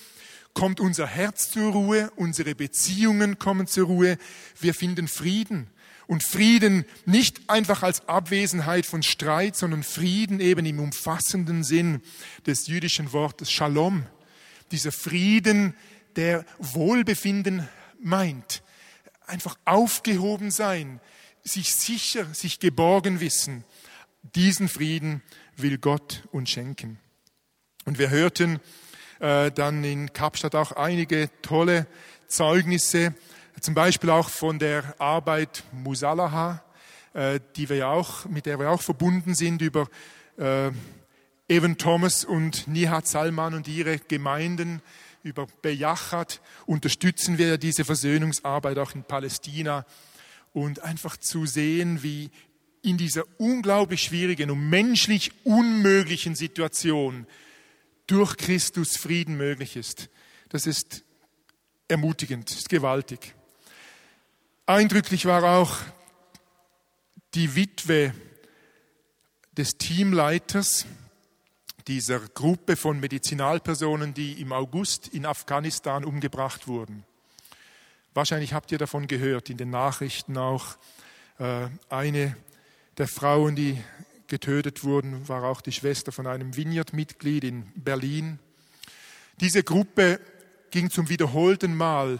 kommt 0.54 0.80
unser 0.80 1.06
Herz 1.06 1.50
zur 1.50 1.72
Ruhe, 1.72 2.10
unsere 2.16 2.54
Beziehungen 2.54 3.38
kommen 3.38 3.66
zur 3.66 3.86
Ruhe, 3.86 4.18
wir 4.60 4.74
finden 4.74 5.08
Frieden. 5.08 5.68
Und 6.06 6.22
Frieden 6.22 6.86
nicht 7.04 7.50
einfach 7.50 7.82
als 7.82 8.08
Abwesenheit 8.08 8.86
von 8.86 9.02
Streit, 9.02 9.56
sondern 9.56 9.82
Frieden 9.82 10.40
eben 10.40 10.64
im 10.64 10.80
umfassenden 10.80 11.64
Sinn 11.64 12.00
des 12.46 12.66
jüdischen 12.66 13.12
Wortes 13.12 13.50
Shalom. 13.50 14.06
Dieser 14.70 14.90
Frieden, 14.90 15.74
der 16.16 16.46
Wohlbefinden 16.58 17.68
meint. 18.00 18.62
Einfach 19.26 19.58
aufgehoben 19.66 20.50
sein, 20.50 21.00
sich 21.44 21.74
sicher, 21.74 22.32
sich 22.32 22.58
geborgen 22.58 23.20
wissen. 23.20 23.64
Diesen 24.34 24.68
Frieden 24.68 25.22
will 25.56 25.78
Gott 25.78 26.22
uns 26.32 26.50
schenken. 26.50 26.98
Und 27.84 27.98
wir 27.98 28.10
hörten 28.10 28.60
äh, 29.20 29.50
dann 29.50 29.84
in 29.84 30.12
Kapstadt 30.12 30.54
auch 30.54 30.72
einige 30.72 31.30
tolle 31.42 31.86
Zeugnisse, 32.26 33.14
zum 33.60 33.74
Beispiel 33.74 34.10
auch 34.10 34.28
von 34.28 34.58
der 34.58 34.94
Arbeit 34.98 35.64
Musalaha, 35.72 36.62
äh, 37.14 37.40
die 37.56 37.68
wir 37.68 37.88
auch, 37.88 38.26
mit 38.26 38.46
der 38.46 38.58
wir 38.58 38.70
auch 38.70 38.82
verbunden 38.82 39.34
sind 39.34 39.62
über 39.62 39.88
äh, 40.36 40.70
Evan 41.48 41.78
Thomas 41.78 42.24
und 42.24 42.68
Nihat 42.68 43.06
Salman 43.06 43.54
und 43.54 43.68
ihre 43.68 43.98
Gemeinden, 43.98 44.82
über 45.22 45.46
Bejachat 45.62 46.40
unterstützen 46.66 47.38
wir 47.38 47.58
diese 47.58 47.84
Versöhnungsarbeit 47.84 48.78
auch 48.78 48.94
in 48.94 49.02
Palästina. 49.02 49.84
Und 50.52 50.82
einfach 50.82 51.16
zu 51.16 51.46
sehen, 51.46 52.02
wie 52.02 52.30
in 52.82 52.96
dieser 52.96 53.24
unglaublich 53.36 54.02
schwierigen 54.02 54.50
und 54.50 54.70
menschlich 54.70 55.32
unmöglichen 55.44 56.34
Situation 56.34 57.26
durch 58.08 58.36
Christus 58.36 58.96
Frieden 58.96 59.36
möglich 59.36 59.76
ist. 59.76 60.08
Das 60.48 60.66
ist 60.66 61.04
ermutigend, 61.86 62.50
ist 62.50 62.68
gewaltig. 62.68 63.34
Eindrücklich 64.66 65.26
war 65.26 65.44
auch 65.44 65.76
die 67.34 67.54
Witwe 67.54 68.12
des 69.56 69.78
Teamleiters 69.78 70.86
dieser 71.86 72.20
Gruppe 72.20 72.76
von 72.76 73.00
Medizinalpersonen, 73.00 74.12
die 74.12 74.40
im 74.40 74.52
August 74.52 75.08
in 75.08 75.24
Afghanistan 75.24 76.04
umgebracht 76.04 76.66
wurden. 76.66 77.04
Wahrscheinlich 78.14 78.52
habt 78.52 78.72
ihr 78.72 78.78
davon 78.78 79.06
gehört, 79.06 79.48
in 79.48 79.56
den 79.56 79.70
Nachrichten 79.70 80.36
auch. 80.36 80.76
Äh, 81.38 81.68
eine 81.88 82.36
der 82.96 83.06
Frauen, 83.06 83.54
die 83.54 83.78
getötet 84.28 84.84
wurden, 84.84 85.28
war 85.28 85.44
auch 85.44 85.60
die 85.60 85.72
Schwester 85.72 86.12
von 86.12 86.26
einem 86.26 86.56
Vineyard-Mitglied 86.56 87.44
in 87.44 87.72
Berlin. 87.74 88.38
Diese 89.40 89.62
Gruppe 89.62 90.20
ging 90.70 90.90
zum 90.90 91.08
wiederholten 91.08 91.76
Mal 91.76 92.18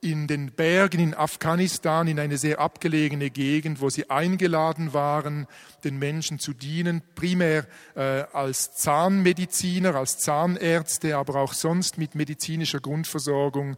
in 0.00 0.26
den 0.26 0.52
Bergen 0.52 1.00
in 1.00 1.14
Afghanistan 1.14 2.06
in 2.06 2.20
eine 2.20 2.38
sehr 2.38 2.60
abgelegene 2.60 3.30
Gegend, 3.30 3.80
wo 3.80 3.90
sie 3.90 4.08
eingeladen 4.10 4.92
waren, 4.92 5.46
den 5.84 5.98
Menschen 5.98 6.38
zu 6.38 6.52
dienen, 6.52 7.02
primär 7.14 7.66
äh, 7.94 8.24
als 8.32 8.76
Zahnmediziner, 8.76 9.94
als 9.94 10.18
Zahnärzte, 10.18 11.16
aber 11.16 11.36
auch 11.36 11.54
sonst 11.54 11.98
mit 11.98 12.14
medizinischer 12.14 12.80
Grundversorgung. 12.80 13.76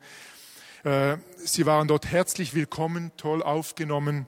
Äh, 0.84 1.16
sie 1.36 1.66
waren 1.66 1.88
dort 1.88 2.06
herzlich 2.06 2.54
willkommen, 2.54 3.12
toll 3.16 3.42
aufgenommen. 3.42 4.26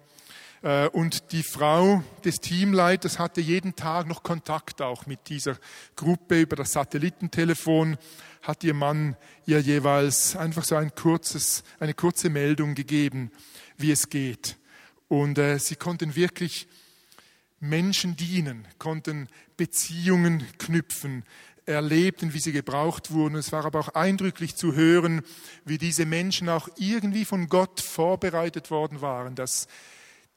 Äh, 0.63 0.89
und 0.89 1.33
die 1.33 1.43
Frau 1.43 2.03
des 2.25 2.41
Teamleiters 2.41 3.19
hatte 3.19 3.41
jeden 3.41 3.77
Tag 3.77 4.07
noch 4.07 4.23
Kontakt 4.23 4.83
auch 4.83 5.07
mit 5.07 5.29
dieser 5.29 5.57
Gruppe 5.97 6.43
über 6.43 6.57
das 6.57 6.73
Satellitentelefon, 6.73 7.97
hat 8.43 8.65
ihr 8.65 8.75
Mann 8.75 9.17
ihr 9.47 9.61
jeweils 9.61 10.37
einfach 10.37 10.65
so 10.65 10.77
ein 10.77 10.95
kurzes, 10.95 11.63
eine 11.79 11.95
kurze 11.95 12.31
Meldung 12.31 12.75
gegeben, 12.75 13.31
wie 13.77 13.91
es 13.91 14.09
geht. 14.09 14.57
Und 15.09 15.39
äh, 15.39 15.59
sie 15.59 15.77
konnten 15.77 16.15
wirklich 16.15 16.69
Menschen 17.59 18.17
dienen, 18.17 18.67
konnten 18.79 19.29
Beziehungen 19.57 20.47
knüpfen, 20.59 21.25
erlebten, 21.67 22.33
wie 22.33 22.39
sie 22.39 22.53
gebraucht 22.53 23.11
wurden. 23.11 23.37
Es 23.37 23.53
war 23.53 23.65
aber 23.65 23.81
auch 23.81 23.89
eindrücklich 23.91 24.57
zu 24.57 24.75
hören, 24.75 25.23
wie 25.65 25.77
diese 25.77 26.07
Menschen 26.07 26.49
auch 26.49 26.69
irgendwie 26.77 27.25
von 27.25 27.49
Gott 27.49 27.81
vorbereitet 27.81 28.71
worden 28.71 29.03
waren, 29.03 29.35
dass 29.35 29.69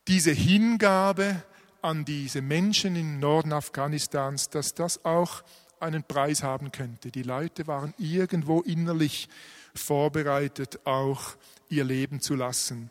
diese 0.08 0.32
Hingabe 0.32 1.44
an 1.82 2.06
diese 2.06 2.42
Menschen 2.42 2.96
im 2.96 3.20
Norden 3.20 3.54
Afghanistans, 3.54 4.50
dass 4.50 4.74
das 4.74 5.04
auch 5.06 5.44
einen 5.80 6.04
Preis 6.04 6.44
haben 6.44 6.72
könnte. 6.72 7.12
Die 7.12 7.24
Leute 7.24 7.68
waren 7.68 7.94
irgendwo 7.98 8.62
innerlich 8.62 9.28
vorbereitet, 9.76 10.80
auch 10.86 11.36
ihr 11.70 11.84
Leben 11.84 12.22
zu 12.22 12.36
lassen. 12.36 12.90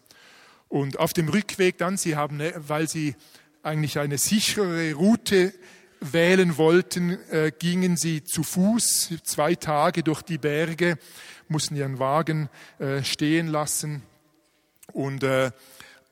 Und 0.69 0.99
auf 0.99 1.13
dem 1.13 1.29
Rückweg 1.29 1.79
dann, 1.79 1.97
sie 1.97 2.17
haben, 2.17 2.37
ne, 2.37 2.53
weil 2.57 2.89
sie 2.89 3.15
eigentlich 3.63 3.99
eine 3.99 4.19
sichere 4.19 4.93
Route 4.95 5.55
wählen 6.01 6.57
wollten, 6.57 7.19
äh, 7.31 7.53
gingen 7.57 7.97
sie 7.97 8.25
zu 8.25 8.43
Fuß 8.43 9.15
zwei 9.23 9.55
Tage 9.55 10.03
durch 10.03 10.23
die 10.23 10.39
Berge, 10.39 10.99
mussten 11.49 11.77
ihren 11.77 11.99
Wagen 11.99 12.49
äh, 12.79 13.05
stehen 13.05 13.47
lassen 13.47 14.03
und 14.93 15.23
äh, 15.23 15.53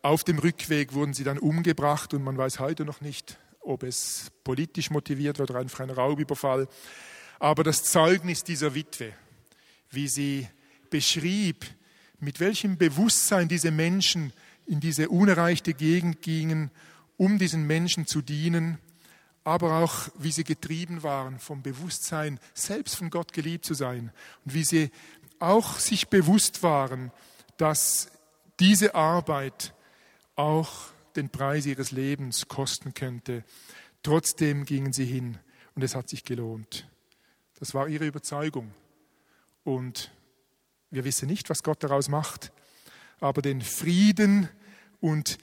auf 0.02 0.24
dem 0.24 0.38
Rückweg 0.38 0.94
wurden 0.94 1.14
sie 1.14 1.24
dann 1.24 1.38
umgebracht 1.38 2.14
und 2.14 2.22
man 2.22 2.38
weiß 2.38 2.58
heute 2.58 2.84
noch 2.84 3.00
nicht, 3.00 3.38
ob 3.60 3.82
es 3.82 4.30
politisch 4.44 4.90
motiviert 4.90 5.38
war 5.38 5.44
oder 5.44 5.58
einfach 5.58 5.80
ein 5.80 5.90
Raubüberfall. 5.90 6.68
Aber 7.38 7.64
das 7.64 7.84
Zeugnis 7.84 8.44
dieser 8.44 8.74
Witwe, 8.74 9.12
wie 9.90 10.08
sie 10.08 10.48
beschrieb, 10.90 11.66
mit 12.18 12.40
welchem 12.40 12.76
Bewusstsein 12.76 13.48
diese 13.48 13.70
Menschen 13.70 14.32
in 14.66 14.80
diese 14.80 15.08
unerreichte 15.08 15.74
Gegend 15.74 16.22
gingen, 16.22 16.70
um 17.16 17.38
diesen 17.38 17.66
Menschen 17.66 18.06
zu 18.06 18.22
dienen, 18.22 18.78
aber 19.44 19.78
auch 19.78 20.08
wie 20.18 20.32
sie 20.32 20.44
getrieben 20.44 21.02
waren 21.02 21.38
vom 21.38 21.62
Bewusstsein, 21.62 22.38
selbst 22.54 22.96
von 22.96 23.10
Gott 23.10 23.32
geliebt 23.32 23.64
zu 23.64 23.74
sein 23.74 24.12
und 24.44 24.54
wie 24.54 24.64
sie 24.64 24.90
auch 25.38 25.78
sich 25.78 26.08
bewusst 26.08 26.62
waren, 26.62 27.10
dass 27.56 28.10
diese 28.58 28.94
Arbeit 28.94 29.74
auch 30.40 30.70
den 31.16 31.28
Preis 31.28 31.66
ihres 31.66 31.90
Lebens 31.90 32.48
kosten 32.48 32.94
könnte. 32.94 33.44
Trotzdem 34.02 34.64
gingen 34.64 34.92
sie 34.92 35.04
hin 35.04 35.38
und 35.74 35.82
es 35.82 35.94
hat 35.94 36.08
sich 36.08 36.24
gelohnt. 36.24 36.88
Das 37.58 37.74
war 37.74 37.88
ihre 37.88 38.06
Überzeugung. 38.06 38.72
Und 39.64 40.10
wir 40.90 41.04
wissen 41.04 41.28
nicht, 41.28 41.50
was 41.50 41.62
Gott 41.62 41.82
daraus 41.84 42.08
macht, 42.08 42.52
aber 43.20 43.42
den 43.42 43.60
Frieden 43.60 44.48
und 45.00 45.38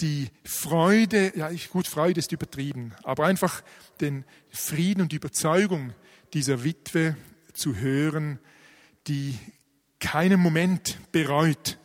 die 0.00 0.30
Freude, 0.44 1.36
ja 1.36 1.50
gut, 1.70 1.86
Freude 1.86 2.20
ist 2.20 2.32
übertrieben, 2.32 2.94
aber 3.02 3.26
einfach 3.26 3.62
den 4.00 4.24
Frieden 4.48 5.02
und 5.02 5.12
die 5.12 5.16
Überzeugung 5.16 5.92
dieser 6.32 6.64
Witwe 6.64 7.16
zu 7.52 7.76
hören, 7.76 8.38
die 9.08 9.38
keinen 9.98 10.40
Moment 10.40 10.98
bereut, 11.12 11.78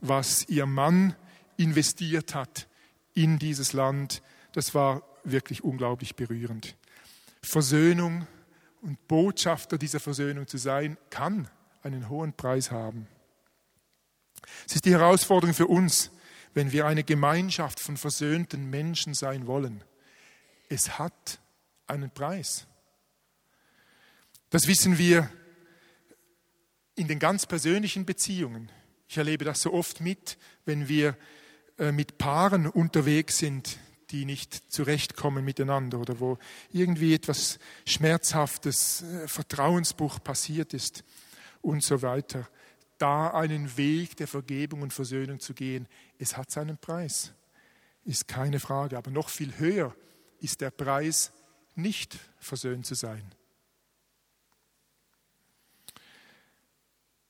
was 0.00 0.48
ihr 0.48 0.66
Mann 0.66 1.14
investiert 1.60 2.34
hat 2.34 2.68
in 3.14 3.38
dieses 3.38 3.72
Land, 3.72 4.22
das 4.52 4.74
war 4.74 5.02
wirklich 5.24 5.62
unglaublich 5.62 6.16
berührend. 6.16 6.76
Versöhnung 7.42 8.26
und 8.80 9.06
Botschafter 9.08 9.78
dieser 9.78 10.00
Versöhnung 10.00 10.46
zu 10.46 10.56
sein, 10.56 10.96
kann 11.10 11.48
einen 11.82 12.08
hohen 12.08 12.32
Preis 12.32 12.70
haben. 12.70 13.06
Es 14.66 14.74
ist 14.74 14.84
die 14.84 14.92
Herausforderung 14.92 15.54
für 15.54 15.66
uns, 15.66 16.10
wenn 16.54 16.72
wir 16.72 16.86
eine 16.86 17.04
Gemeinschaft 17.04 17.78
von 17.78 17.96
versöhnten 17.96 18.70
Menschen 18.70 19.14
sein 19.14 19.46
wollen. 19.46 19.84
Es 20.68 20.98
hat 20.98 21.40
einen 21.86 22.10
Preis. 22.10 22.66
Das 24.48 24.66
wissen 24.66 24.98
wir 24.98 25.30
in 26.96 27.06
den 27.06 27.18
ganz 27.18 27.46
persönlichen 27.46 28.04
Beziehungen. 28.04 28.70
Ich 29.08 29.16
erlebe 29.16 29.44
das 29.44 29.62
so 29.62 29.72
oft 29.72 30.00
mit, 30.00 30.38
wenn 30.64 30.88
wir 30.88 31.16
mit 31.80 32.18
Paaren 32.18 32.66
unterwegs 32.66 33.38
sind, 33.38 33.78
die 34.10 34.24
nicht 34.24 34.72
zurechtkommen 34.72 35.44
miteinander 35.44 35.98
oder 35.98 36.20
wo 36.20 36.38
irgendwie 36.72 37.14
etwas 37.14 37.58
Schmerzhaftes, 37.86 39.02
äh, 39.02 39.28
Vertrauensbruch 39.28 40.22
passiert 40.22 40.74
ist 40.74 41.04
und 41.62 41.82
so 41.82 42.02
weiter. 42.02 42.48
Da 42.98 43.28
einen 43.28 43.76
Weg 43.76 44.16
der 44.16 44.28
Vergebung 44.28 44.82
und 44.82 44.92
Versöhnung 44.92 45.40
zu 45.40 45.54
gehen, 45.54 45.86
es 46.18 46.36
hat 46.36 46.50
seinen 46.50 46.76
Preis, 46.76 47.32
ist 48.04 48.28
keine 48.28 48.60
Frage. 48.60 48.98
Aber 48.98 49.10
noch 49.10 49.28
viel 49.28 49.58
höher 49.58 49.94
ist 50.40 50.60
der 50.60 50.70
Preis, 50.70 51.32
nicht 51.74 52.18
versöhnt 52.38 52.84
zu 52.84 52.94
sein. 52.94 53.24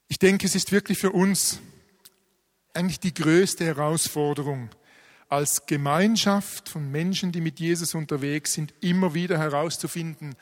Ich 0.08 0.18
denke, 0.18 0.46
es 0.46 0.56
ist 0.56 0.72
wirklich 0.72 0.98
für 0.98 1.12
uns 1.12 1.60
eigentlich 2.74 3.00
die 3.00 3.14
größte 3.14 3.64
Herausforderung, 3.64 4.70
als 5.28 5.66
Gemeinschaft 5.66 6.68
von 6.68 6.90
Menschen, 6.90 7.30
die 7.30 7.40
mit 7.40 7.60
Jesus 7.60 7.94
unterwegs 7.94 8.52
sind, 8.52 8.74
immer 8.80 9.14
wieder 9.14 9.38
herauszufinden, 9.38 10.34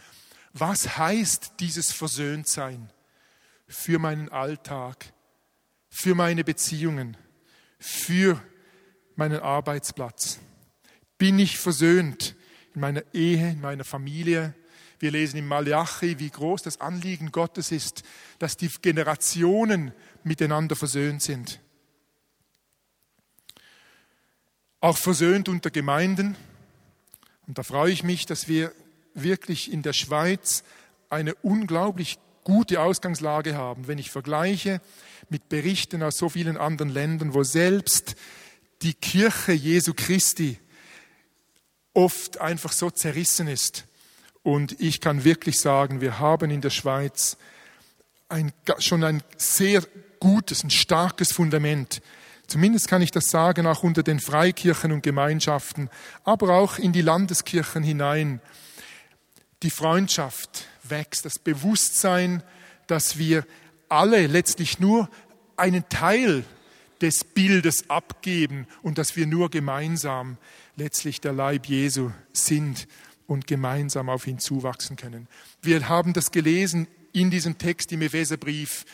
was 0.54 0.96
heißt 0.96 1.54
dieses 1.60 1.92
Versöhntsein 1.92 2.90
für 3.66 3.98
meinen 3.98 4.30
Alltag, 4.30 5.12
für 5.90 6.14
meine 6.14 6.42
Beziehungen, 6.42 7.18
für 7.78 8.42
meinen 9.14 9.40
Arbeitsplatz. 9.40 10.38
Bin 11.18 11.38
ich 11.38 11.58
versöhnt 11.58 12.34
in 12.74 12.80
meiner 12.80 13.02
Ehe, 13.12 13.50
in 13.50 13.60
meiner 13.60 13.84
Familie? 13.84 14.54
Wir 15.00 15.10
lesen 15.10 15.36
im 15.36 15.46
Malachi, 15.46 16.18
wie 16.18 16.30
groß 16.30 16.62
das 16.62 16.80
Anliegen 16.80 17.30
Gottes 17.30 17.72
ist, 17.72 18.02
dass 18.38 18.56
die 18.56 18.70
Generationen 18.80 19.92
miteinander 20.24 20.76
versöhnt 20.76 21.22
sind. 21.22 21.60
Auch 24.80 24.96
versöhnt 24.96 25.48
unter 25.48 25.70
Gemeinden. 25.70 26.36
Und 27.46 27.58
da 27.58 27.62
freue 27.62 27.92
ich 27.92 28.04
mich, 28.04 28.26
dass 28.26 28.48
wir 28.48 28.72
wirklich 29.14 29.72
in 29.72 29.82
der 29.82 29.92
Schweiz 29.92 30.62
eine 31.10 31.34
unglaublich 31.36 32.18
gute 32.44 32.80
Ausgangslage 32.80 33.56
haben, 33.56 33.88
wenn 33.88 33.98
ich 33.98 34.10
vergleiche 34.10 34.80
mit 35.28 35.48
Berichten 35.48 36.02
aus 36.02 36.16
so 36.16 36.28
vielen 36.28 36.56
anderen 36.56 36.90
Ländern, 36.90 37.34
wo 37.34 37.42
selbst 37.42 38.14
die 38.82 38.94
Kirche 38.94 39.52
Jesu 39.52 39.92
Christi 39.94 40.58
oft 41.92 42.38
einfach 42.40 42.72
so 42.72 42.90
zerrissen 42.90 43.48
ist. 43.48 43.84
Und 44.42 44.80
ich 44.80 45.00
kann 45.00 45.24
wirklich 45.24 45.60
sagen, 45.60 46.00
wir 46.00 46.20
haben 46.20 46.50
in 46.50 46.60
der 46.60 46.70
Schweiz 46.70 47.36
ein, 48.28 48.52
schon 48.78 49.04
ein 49.04 49.22
sehr 49.36 49.82
gutes, 50.20 50.62
ein 50.62 50.70
starkes 50.70 51.32
Fundament 51.32 52.00
Zumindest 52.48 52.88
kann 52.88 53.02
ich 53.02 53.11
das 53.11 53.26
sagen, 53.26 53.66
auch 53.66 53.82
unter 53.82 54.02
den 54.02 54.20
Freikirchen 54.20 54.90
und 54.90 55.02
Gemeinschaften, 55.02 55.90
aber 56.24 56.54
auch 56.54 56.78
in 56.78 56.92
die 56.92 57.02
Landeskirchen 57.02 57.82
hinein. 57.82 58.40
Die 59.62 59.70
Freundschaft 59.70 60.66
wächst, 60.82 61.26
das 61.26 61.38
Bewusstsein, 61.38 62.42
dass 62.87 63.18
wir 63.18 63.44
alle 63.90 64.26
letztlich 64.26 64.80
nur 64.80 65.11
einen 65.58 65.87
Teil 65.90 66.44
des 67.02 67.22
Bildes 67.22 67.90
abgeben 67.90 68.66
und 68.82 68.96
dass 68.96 69.14
wir 69.14 69.26
nur 69.26 69.50
gemeinsam 69.50 70.38
letztlich 70.76 71.20
der 71.20 71.34
Leib 71.34 71.66
Jesu 71.66 72.11
sind 72.32 72.88
und 73.26 73.46
gemeinsam 73.46 74.08
auf 74.08 74.26
ihn 74.26 74.38
zuwachsen 74.38 74.96
können. 74.96 75.28
Wir 75.61 75.88
haben 75.88 76.14
das 76.14 76.30
gelesen 76.30 76.88
in 77.12 77.30
diesem 77.30 77.58
Text 77.58 77.92
im 77.92 78.00
Epheserbrief 78.00 78.87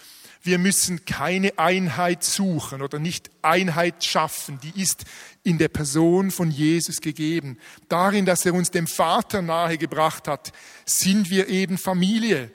wir 0.45 0.59
müssen 0.59 1.07
keine 1.07 1.59
Einheit 1.59 2.23
suchen 2.23 2.83
oder 2.83 2.99
nicht 2.99 3.31
Einheit 3.41 4.05
schaffen. 4.05 4.61
Die 4.61 4.81
ist 4.81 5.05
in 5.43 5.57
der 5.57 5.69
Person 5.69 6.31
von 6.31 6.51
Jesus 6.51 7.01
gegeben. 7.01 7.59
Darin, 7.89 8.27
dass 8.27 8.45
er 8.45 8.53
uns 8.53 8.71
dem 8.71 8.87
Vater 8.87 9.41
nahegebracht 9.41 10.29
hat, 10.29 10.53
sind 10.85 11.31
wir 11.31 11.49
eben 11.49 11.79
Familie. 11.79 12.51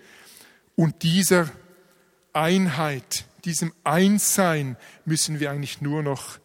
Und 0.75 1.01
dieser 1.01 1.49
Einheit, 2.31 3.25
diesem 3.43 3.73
Einssein 3.83 4.77
müssen 5.05 5.39
wir 5.39 5.49
eigentlich 5.49 5.81
nur 5.81 6.03
noch, 6.03 6.37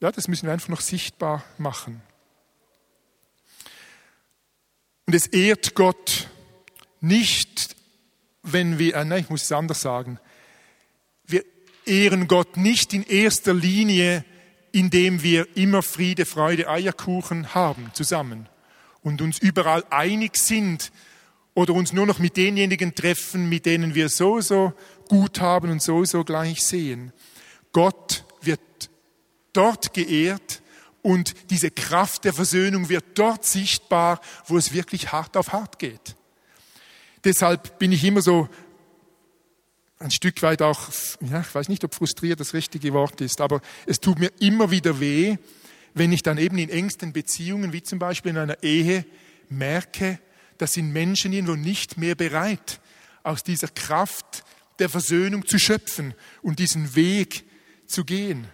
ja, 0.00 0.12
das 0.12 0.28
müssen 0.28 0.44
wir 0.44 0.52
einfach 0.52 0.68
noch 0.68 0.82
sichtbar 0.82 1.42
machen. 1.56 2.02
Und 5.06 5.14
es 5.14 5.26
ehrt 5.26 5.74
Gott 5.74 6.28
nicht 7.00 7.75
wenn 8.46 8.78
wir, 8.78 8.94
äh, 8.94 9.04
nein, 9.04 9.22
ich 9.24 9.30
muss 9.30 9.42
es 9.42 9.52
anders 9.52 9.80
sagen, 9.80 10.18
wir 11.26 11.44
ehren 11.84 12.28
Gott 12.28 12.56
nicht 12.56 12.94
in 12.94 13.02
erster 13.02 13.52
Linie, 13.52 14.24
indem 14.72 15.22
wir 15.22 15.56
immer 15.56 15.82
Friede, 15.82 16.26
Freude, 16.26 16.68
Eierkuchen 16.68 17.54
haben 17.54 17.90
zusammen 17.94 18.48
und 19.02 19.22
uns 19.22 19.38
überall 19.38 19.84
einig 19.90 20.36
sind 20.36 20.92
oder 21.54 21.72
uns 21.72 21.92
nur 21.92 22.06
noch 22.06 22.18
mit 22.18 22.36
denjenigen 22.36 22.94
treffen, 22.94 23.48
mit 23.48 23.66
denen 23.66 23.94
wir 23.94 24.08
so, 24.08 24.40
so 24.40 24.74
gut 25.08 25.40
haben 25.40 25.70
und 25.70 25.82
so, 25.82 26.04
so 26.04 26.24
gleich 26.24 26.60
sehen. 26.66 27.12
Gott 27.72 28.24
wird 28.42 28.60
dort 29.52 29.94
geehrt 29.94 30.62
und 31.02 31.34
diese 31.50 31.70
Kraft 31.70 32.24
der 32.24 32.32
Versöhnung 32.32 32.88
wird 32.88 33.04
dort 33.14 33.44
sichtbar, 33.44 34.20
wo 34.46 34.58
es 34.58 34.72
wirklich 34.72 35.12
hart 35.12 35.36
auf 35.36 35.52
hart 35.52 35.78
geht. 35.78 36.16
Deshalb 37.26 37.80
bin 37.80 37.90
ich 37.90 38.04
immer 38.04 38.22
so 38.22 38.48
ein 39.98 40.12
Stück 40.12 40.42
weit 40.42 40.62
auch, 40.62 40.90
ja, 41.28 41.40
ich 41.40 41.52
weiß 41.52 41.68
nicht, 41.68 41.82
ob 41.82 41.92
frustriert 41.92 42.38
das 42.38 42.54
richtige 42.54 42.92
Wort 42.92 43.20
ist, 43.20 43.40
aber 43.40 43.62
es 43.84 43.98
tut 43.98 44.20
mir 44.20 44.30
immer 44.38 44.70
wieder 44.70 45.00
weh, 45.00 45.36
wenn 45.92 46.12
ich 46.12 46.22
dann 46.22 46.38
eben 46.38 46.56
in 46.56 46.68
engsten 46.68 47.12
Beziehungen, 47.12 47.72
wie 47.72 47.82
zum 47.82 47.98
Beispiel 47.98 48.30
in 48.30 48.38
einer 48.38 48.62
Ehe, 48.62 49.04
merke, 49.48 50.20
da 50.58 50.68
sind 50.68 50.92
Menschen 50.92 51.32
irgendwo 51.32 51.56
nicht 51.56 51.98
mehr 51.98 52.14
bereit, 52.14 52.80
aus 53.24 53.42
dieser 53.42 53.68
Kraft 53.74 54.44
der 54.78 54.88
Versöhnung 54.88 55.44
zu 55.48 55.58
schöpfen 55.58 56.14
und 56.42 56.60
diesen 56.60 56.94
Weg 56.94 57.42
zu 57.88 58.04
gehen. 58.04 58.46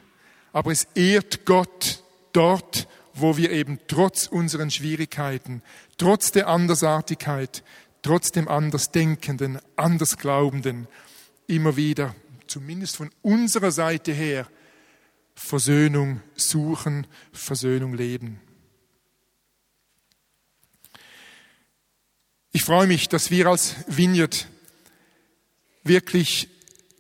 Aber 0.55 0.73
es 0.73 0.85
ehrt 0.95 1.45
Gott 1.45 2.03
dort, 2.33 2.89
wo 3.13 3.37
wir 3.37 3.51
eben 3.51 3.79
trotz 3.87 4.29
unseren 4.29 4.71
Schwierigkeiten, 4.71 5.61
trotz 5.99 6.33
der 6.33 6.49
Andersartigkeit, 6.49 7.63
trotzdem 8.03 8.49
Andersdenkenden, 8.49 9.61
Andersglaubenden 9.77 10.89
immer 11.47 11.77
wieder, 11.77 12.15
zumindest 12.47 12.97
von 12.97 13.11
unserer 13.23 13.71
Seite 13.71 14.13
her, 14.13 14.49
Versöhnung 15.35 16.21
suchen, 16.35 17.07
Versöhnung 17.33 17.95
leben. 17.95 18.41
Ich 22.53 22.65
freue 22.65 22.87
mich, 22.87 23.09
dass 23.09 23.31
wir 23.31 23.47
als 23.47 23.77
Vineyard 23.87 24.47
wirklich, 25.85 26.49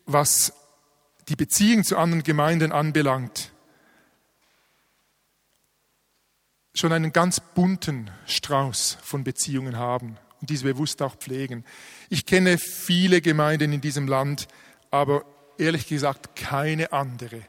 was 0.06 0.54
die 1.28 1.36
Beziehung 1.36 1.84
zu 1.84 1.98
anderen 1.98 2.22
Gemeinden 2.22 2.72
anbelangt, 2.72 3.52
schon 6.74 6.92
einen 6.92 7.12
ganz 7.12 7.40
bunten 7.40 8.10
Strauß 8.26 8.96
von 9.02 9.24
Beziehungen 9.24 9.76
haben 9.76 10.16
und 10.42 10.50
diese 10.50 10.64
bewusst 10.64 11.00
auch 11.00 11.16
pflegen. 11.16 11.64
Ich 12.10 12.26
kenne 12.26 12.58
viele 12.58 13.22
Gemeinden 13.22 13.72
in 13.72 13.80
diesem 13.80 14.06
Land, 14.06 14.48
aber 14.90 15.24
ehrlich 15.56 15.86
gesagt 15.86 16.36
keine 16.36 16.92
andere, 16.92 17.42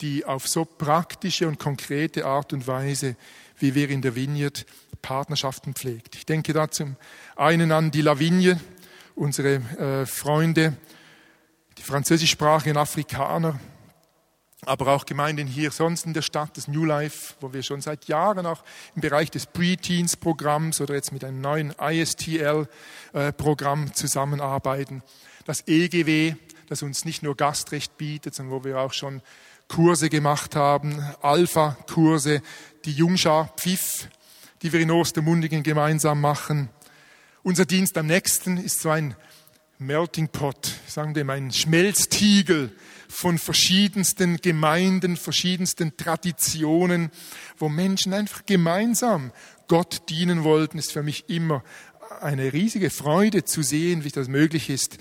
die 0.00 0.24
auf 0.24 0.48
so 0.48 0.64
praktische 0.64 1.46
und 1.46 1.58
konkrete 1.58 2.24
Art 2.24 2.52
und 2.52 2.66
Weise, 2.66 3.14
wie 3.58 3.74
wir 3.74 3.90
in 3.90 4.02
der 4.02 4.16
Vineyard 4.16 4.66
Partnerschaften 5.02 5.74
pflegt. 5.74 6.16
Ich 6.16 6.26
denke 6.26 6.52
da 6.54 6.70
zum 6.70 6.96
einen 7.36 7.70
an 7.70 7.90
die 7.90 8.00
Lavigne, 8.00 8.58
unsere 9.14 9.56
äh, 9.78 10.06
Freunde, 10.06 10.76
die 11.76 11.82
französischsprachigen 11.82 12.78
Afrikaner, 12.78 13.60
aber 14.66 14.88
auch 14.88 15.06
Gemeinden 15.06 15.46
hier 15.46 15.70
sonst 15.70 16.06
in 16.06 16.14
der 16.14 16.22
Stadt, 16.22 16.56
das 16.56 16.68
New 16.68 16.84
Life, 16.84 17.34
wo 17.40 17.52
wir 17.52 17.62
schon 17.62 17.80
seit 17.80 18.06
Jahren 18.06 18.46
auch 18.46 18.62
im 18.94 19.02
Bereich 19.02 19.30
des 19.30 19.46
Pre-Teens-Programms 19.46 20.80
oder 20.80 20.94
jetzt 20.94 21.12
mit 21.12 21.24
einem 21.24 21.40
neuen 21.40 21.74
ISTL-Programm 21.78 23.86
äh, 23.86 23.92
zusammenarbeiten. 23.92 25.02
Das 25.44 25.66
EGW, 25.66 26.34
das 26.68 26.82
uns 26.82 27.04
nicht 27.04 27.22
nur 27.22 27.36
Gastrecht 27.36 27.96
bietet, 27.96 28.34
sondern 28.34 28.60
wo 28.60 28.64
wir 28.64 28.78
auch 28.78 28.92
schon 28.92 29.22
Kurse 29.68 30.08
gemacht 30.08 30.56
haben, 30.56 31.02
Alpha-Kurse, 31.22 32.42
die 32.84 32.92
Jungschar 32.92 33.52
Pfiff, 33.56 34.08
die 34.62 34.72
wir 34.72 34.80
in 34.80 34.90
Ostermundigen 34.90 35.62
gemeinsam 35.62 36.20
machen. 36.20 36.70
Unser 37.42 37.66
Dienst 37.66 37.98
am 37.98 38.06
nächsten 38.06 38.56
ist 38.56 38.80
so 38.80 38.90
ein 38.90 39.14
Melting 39.78 40.28
Pot, 40.28 40.70
sagen 40.86 41.16
wir 41.16 41.24
mal 41.24 41.36
ein 41.36 41.50
Schmelztiegel 41.50 42.70
von 43.08 43.38
verschiedensten 43.38 44.36
Gemeinden, 44.36 45.16
verschiedensten 45.16 45.96
Traditionen, 45.96 47.10
wo 47.58 47.68
Menschen 47.68 48.12
einfach 48.12 48.46
gemeinsam 48.46 49.32
Gott 49.66 50.08
dienen 50.08 50.44
wollten, 50.44 50.78
ist 50.78 50.92
für 50.92 51.02
mich 51.02 51.28
immer 51.28 51.64
eine 52.20 52.52
riesige 52.52 52.90
Freude 52.90 53.44
zu 53.44 53.62
sehen, 53.62 54.04
wie 54.04 54.10
das 54.10 54.28
möglich 54.28 54.70
ist 54.70 54.98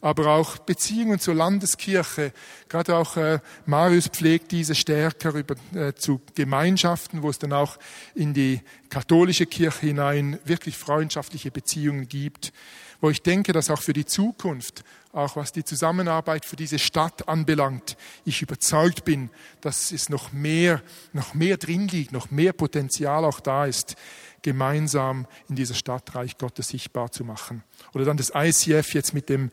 aber 0.00 0.28
auch 0.28 0.58
Beziehungen 0.58 1.18
zur 1.18 1.34
Landeskirche. 1.34 2.32
Gerade 2.68 2.96
auch 2.96 3.16
äh, 3.16 3.40
Marius 3.64 4.08
pflegt 4.08 4.52
diese 4.52 4.74
stärker 4.74 5.34
über, 5.34 5.56
äh, 5.74 5.94
zu 5.94 6.20
Gemeinschaften, 6.34 7.22
wo 7.22 7.30
es 7.30 7.38
dann 7.38 7.52
auch 7.52 7.78
in 8.14 8.34
die 8.34 8.60
katholische 8.88 9.46
Kirche 9.46 9.86
hinein 9.86 10.38
wirklich 10.44 10.76
freundschaftliche 10.76 11.50
Beziehungen 11.50 12.08
gibt, 12.08 12.52
wo 13.00 13.10
ich 13.10 13.22
denke, 13.22 13.52
dass 13.52 13.70
auch 13.70 13.80
für 13.80 13.92
die 13.92 14.06
Zukunft, 14.06 14.84
auch 15.12 15.36
was 15.36 15.52
die 15.52 15.64
Zusammenarbeit 15.64 16.44
für 16.44 16.56
diese 16.56 16.78
Stadt 16.78 17.28
anbelangt, 17.28 17.96
ich 18.24 18.42
überzeugt 18.42 19.04
bin, 19.04 19.30
dass 19.60 19.92
es 19.92 20.08
noch 20.08 20.32
mehr, 20.32 20.82
noch 21.12 21.34
mehr 21.34 21.56
drin 21.56 21.88
liegt, 21.88 22.12
noch 22.12 22.30
mehr 22.30 22.52
Potenzial 22.52 23.24
auch 23.24 23.40
da 23.40 23.66
ist, 23.66 23.96
gemeinsam 24.42 25.26
in 25.48 25.56
dieser 25.56 25.74
Stadt 25.74 26.14
Reich 26.14 26.38
Gottes 26.38 26.68
sichtbar 26.68 27.10
zu 27.10 27.24
machen. 27.24 27.64
Oder 27.94 28.04
dann 28.04 28.16
das 28.16 28.32
ICF 28.34 28.94
jetzt 28.94 29.14
mit 29.14 29.28
dem 29.28 29.50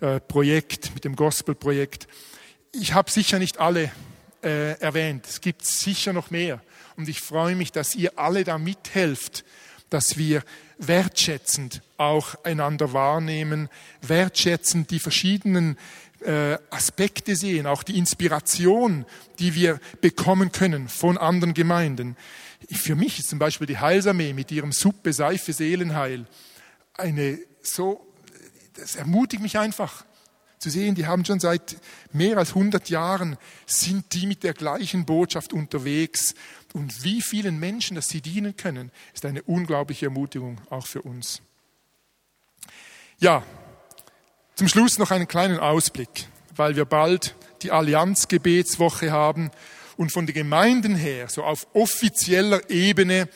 äh, 0.00 0.18
Projekt, 0.18 0.94
mit 0.94 1.04
dem 1.04 1.14
Gospel-Projekt. 1.14 2.08
Ich 2.72 2.94
habe 2.94 3.10
sicher 3.10 3.38
nicht 3.38 3.60
alle 3.60 3.92
äh, 4.42 4.78
erwähnt. 4.80 5.26
Es 5.28 5.40
gibt 5.40 5.64
sicher 5.64 6.12
noch 6.12 6.30
mehr. 6.30 6.60
Und 6.96 7.08
ich 7.08 7.20
freue 7.20 7.54
mich, 7.54 7.70
dass 7.70 7.94
ihr 7.94 8.18
alle 8.18 8.44
da 8.44 8.58
mithelft, 8.58 9.44
dass 9.92 10.16
wir 10.16 10.42
wertschätzend 10.78 11.82
auch 11.96 12.34
einander 12.44 12.92
wahrnehmen, 12.92 13.68
wertschätzend 14.00 14.90
die 14.90 14.98
verschiedenen 14.98 15.76
äh, 16.20 16.58
Aspekte 16.70 17.36
sehen, 17.36 17.66
auch 17.66 17.82
die 17.82 17.98
Inspiration, 17.98 19.04
die 19.38 19.54
wir 19.54 19.80
bekommen 20.00 20.52
können 20.52 20.88
von 20.88 21.18
anderen 21.18 21.54
Gemeinden. 21.54 22.16
Für 22.70 22.94
mich 22.94 23.18
ist 23.18 23.28
zum 23.28 23.38
Beispiel 23.38 23.66
die 23.66 23.78
Heilsarmee 23.78 24.32
mit 24.32 24.50
ihrem 24.50 24.72
Suppe, 24.72 25.12
Seife, 25.12 25.52
Seelenheil 25.52 26.26
eine 26.94 27.38
so 27.62 28.06
das 28.74 28.96
ermutigt 28.96 29.42
mich 29.42 29.58
einfach 29.58 30.04
zu 30.58 30.70
sehen, 30.70 30.94
die 30.94 31.06
haben 31.06 31.24
schon 31.24 31.40
seit 31.40 31.76
mehr 32.12 32.38
als 32.38 32.50
100 32.50 32.88
Jahren, 32.88 33.36
sind 33.66 34.14
die 34.14 34.26
mit 34.26 34.44
der 34.44 34.54
gleichen 34.54 35.04
Botschaft 35.04 35.52
unterwegs. 35.52 36.34
Und 36.72 37.04
wie 37.04 37.20
vielen 37.20 37.58
Menschen, 37.58 37.94
dass 37.94 38.08
sie 38.08 38.20
dienen 38.20 38.56
können, 38.56 38.90
ist 39.12 39.24
eine 39.24 39.42
unglaubliche 39.42 40.06
Ermutigung 40.06 40.60
auch 40.70 40.86
für 40.86 41.02
uns. 41.02 41.42
Ja, 43.18 43.44
zum 44.54 44.68
Schluss 44.68 44.98
noch 44.98 45.10
einen 45.10 45.28
kleinen 45.28 45.58
Ausblick, 45.58 46.28
weil 46.56 46.76
wir 46.76 46.84
bald 46.84 47.34
die 47.62 47.70
Allianzgebetswoche 47.70 49.12
haben 49.12 49.50
und 49.96 50.12
von 50.12 50.26
den 50.26 50.34
Gemeinden 50.34 50.96
her, 50.96 51.28
so 51.28 51.44
auf 51.44 51.66
offizieller 51.74 52.68
Ebene, 52.70 53.28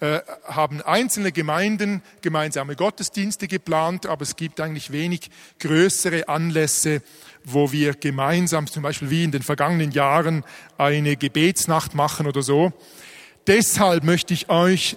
äh, 0.00 0.20
haben 0.44 0.82
einzelne 0.82 1.30
Gemeinden 1.30 2.02
gemeinsame 2.22 2.74
Gottesdienste 2.74 3.46
geplant, 3.46 4.06
aber 4.06 4.22
es 4.22 4.34
gibt 4.34 4.60
eigentlich 4.60 4.90
wenig 4.90 5.30
größere 5.60 6.28
Anlässe, 6.28 7.02
wo 7.44 7.72
wir 7.72 7.94
gemeinsam, 7.94 8.66
zum 8.66 8.82
Beispiel 8.82 9.10
wie 9.10 9.24
in 9.24 9.32
den 9.32 9.42
vergangenen 9.42 9.90
Jahren, 9.90 10.44
eine 10.78 11.16
Gebetsnacht 11.16 11.94
machen 11.94 12.26
oder 12.26 12.42
so. 12.42 12.72
Deshalb 13.46 14.04
möchte 14.04 14.34
ich 14.34 14.48
euch 14.48 14.96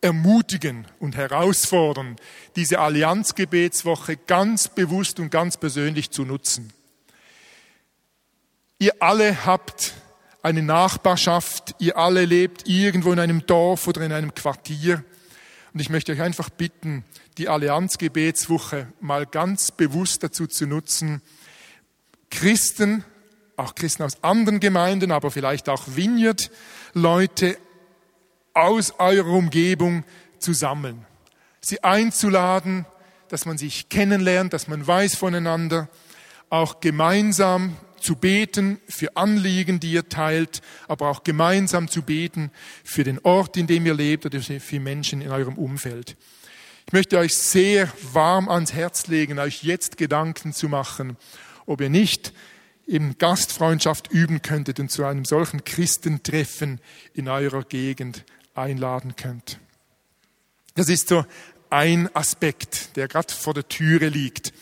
ermutigen 0.00 0.86
und 0.98 1.16
herausfordern, 1.16 2.16
diese 2.56 2.78
Allianzgebetswoche 2.80 4.16
ganz 4.16 4.68
bewusst 4.68 5.20
und 5.20 5.30
ganz 5.30 5.56
persönlich 5.56 6.10
zu 6.10 6.24
nutzen. 6.24 6.72
Ihr 8.78 8.94
alle 9.00 9.44
habt 9.44 9.94
eine 10.42 10.62
Nachbarschaft, 10.62 11.74
ihr 11.78 11.98
alle 11.98 12.24
lebt 12.24 12.66
irgendwo 12.66 13.12
in 13.12 13.18
einem 13.18 13.44
Dorf 13.46 13.86
oder 13.88 14.00
in 14.00 14.12
einem 14.12 14.34
Quartier. 14.34 15.04
Und 15.74 15.80
ich 15.80 15.90
möchte 15.90 16.12
euch 16.12 16.22
einfach 16.22 16.48
bitten, 16.48 17.04
die 17.40 17.48
Allianzgebetswoche 17.48 18.92
mal 19.00 19.24
ganz 19.24 19.72
bewusst 19.72 20.22
dazu 20.22 20.46
zu 20.46 20.66
nutzen, 20.66 21.22
Christen, 22.30 23.02
auch 23.56 23.74
Christen 23.74 24.02
aus 24.02 24.22
anderen 24.22 24.60
Gemeinden, 24.60 25.10
aber 25.10 25.30
vielleicht 25.30 25.70
auch 25.70 25.84
Vineyard, 25.86 26.50
Leute 26.92 27.56
aus 28.52 28.92
eurer 28.98 29.30
Umgebung 29.30 30.04
zu 30.38 30.52
sammeln. 30.52 31.06
Sie 31.62 31.82
einzuladen, 31.82 32.84
dass 33.28 33.46
man 33.46 33.56
sich 33.56 33.88
kennenlernt, 33.88 34.52
dass 34.52 34.68
man 34.68 34.86
weiß 34.86 35.14
voneinander, 35.14 35.88
auch 36.50 36.80
gemeinsam 36.80 37.74
zu 38.00 38.16
beten 38.16 38.80
für 38.86 39.16
Anliegen, 39.16 39.80
die 39.80 39.92
ihr 39.92 40.10
teilt, 40.10 40.60
aber 40.88 41.08
auch 41.08 41.24
gemeinsam 41.24 41.88
zu 41.88 42.02
beten 42.02 42.50
für 42.84 43.04
den 43.04 43.18
Ort, 43.20 43.56
in 43.56 43.66
dem 43.66 43.86
ihr 43.86 43.94
lebt 43.94 44.26
oder 44.26 44.40
für 44.42 44.80
Menschen 44.80 45.22
in 45.22 45.30
eurem 45.30 45.56
Umfeld. 45.56 46.18
Ich 46.90 46.92
möchte 46.92 47.18
euch 47.18 47.38
sehr 47.38 47.88
warm 48.14 48.48
ans 48.48 48.72
Herz 48.72 49.06
legen, 49.06 49.38
euch 49.38 49.62
jetzt 49.62 49.96
Gedanken 49.96 50.52
zu 50.52 50.68
machen, 50.68 51.16
ob 51.64 51.80
ihr 51.80 51.88
nicht 51.88 52.32
eben 52.84 53.16
Gastfreundschaft 53.16 54.10
üben 54.10 54.42
könntet 54.42 54.80
und 54.80 54.90
zu 54.90 55.04
einem 55.04 55.24
solchen 55.24 55.62
Christentreffen 55.62 56.80
in 57.14 57.28
eurer 57.28 57.62
Gegend 57.62 58.24
einladen 58.56 59.14
könnt. 59.14 59.60
Das 60.74 60.88
ist 60.88 61.06
so 61.06 61.24
ein 61.70 62.10
Aspekt, 62.16 62.96
der 62.96 63.06
gerade 63.06 63.32
vor 63.32 63.54
der 63.54 63.68
Türe 63.68 64.08
liegt. 64.08 64.52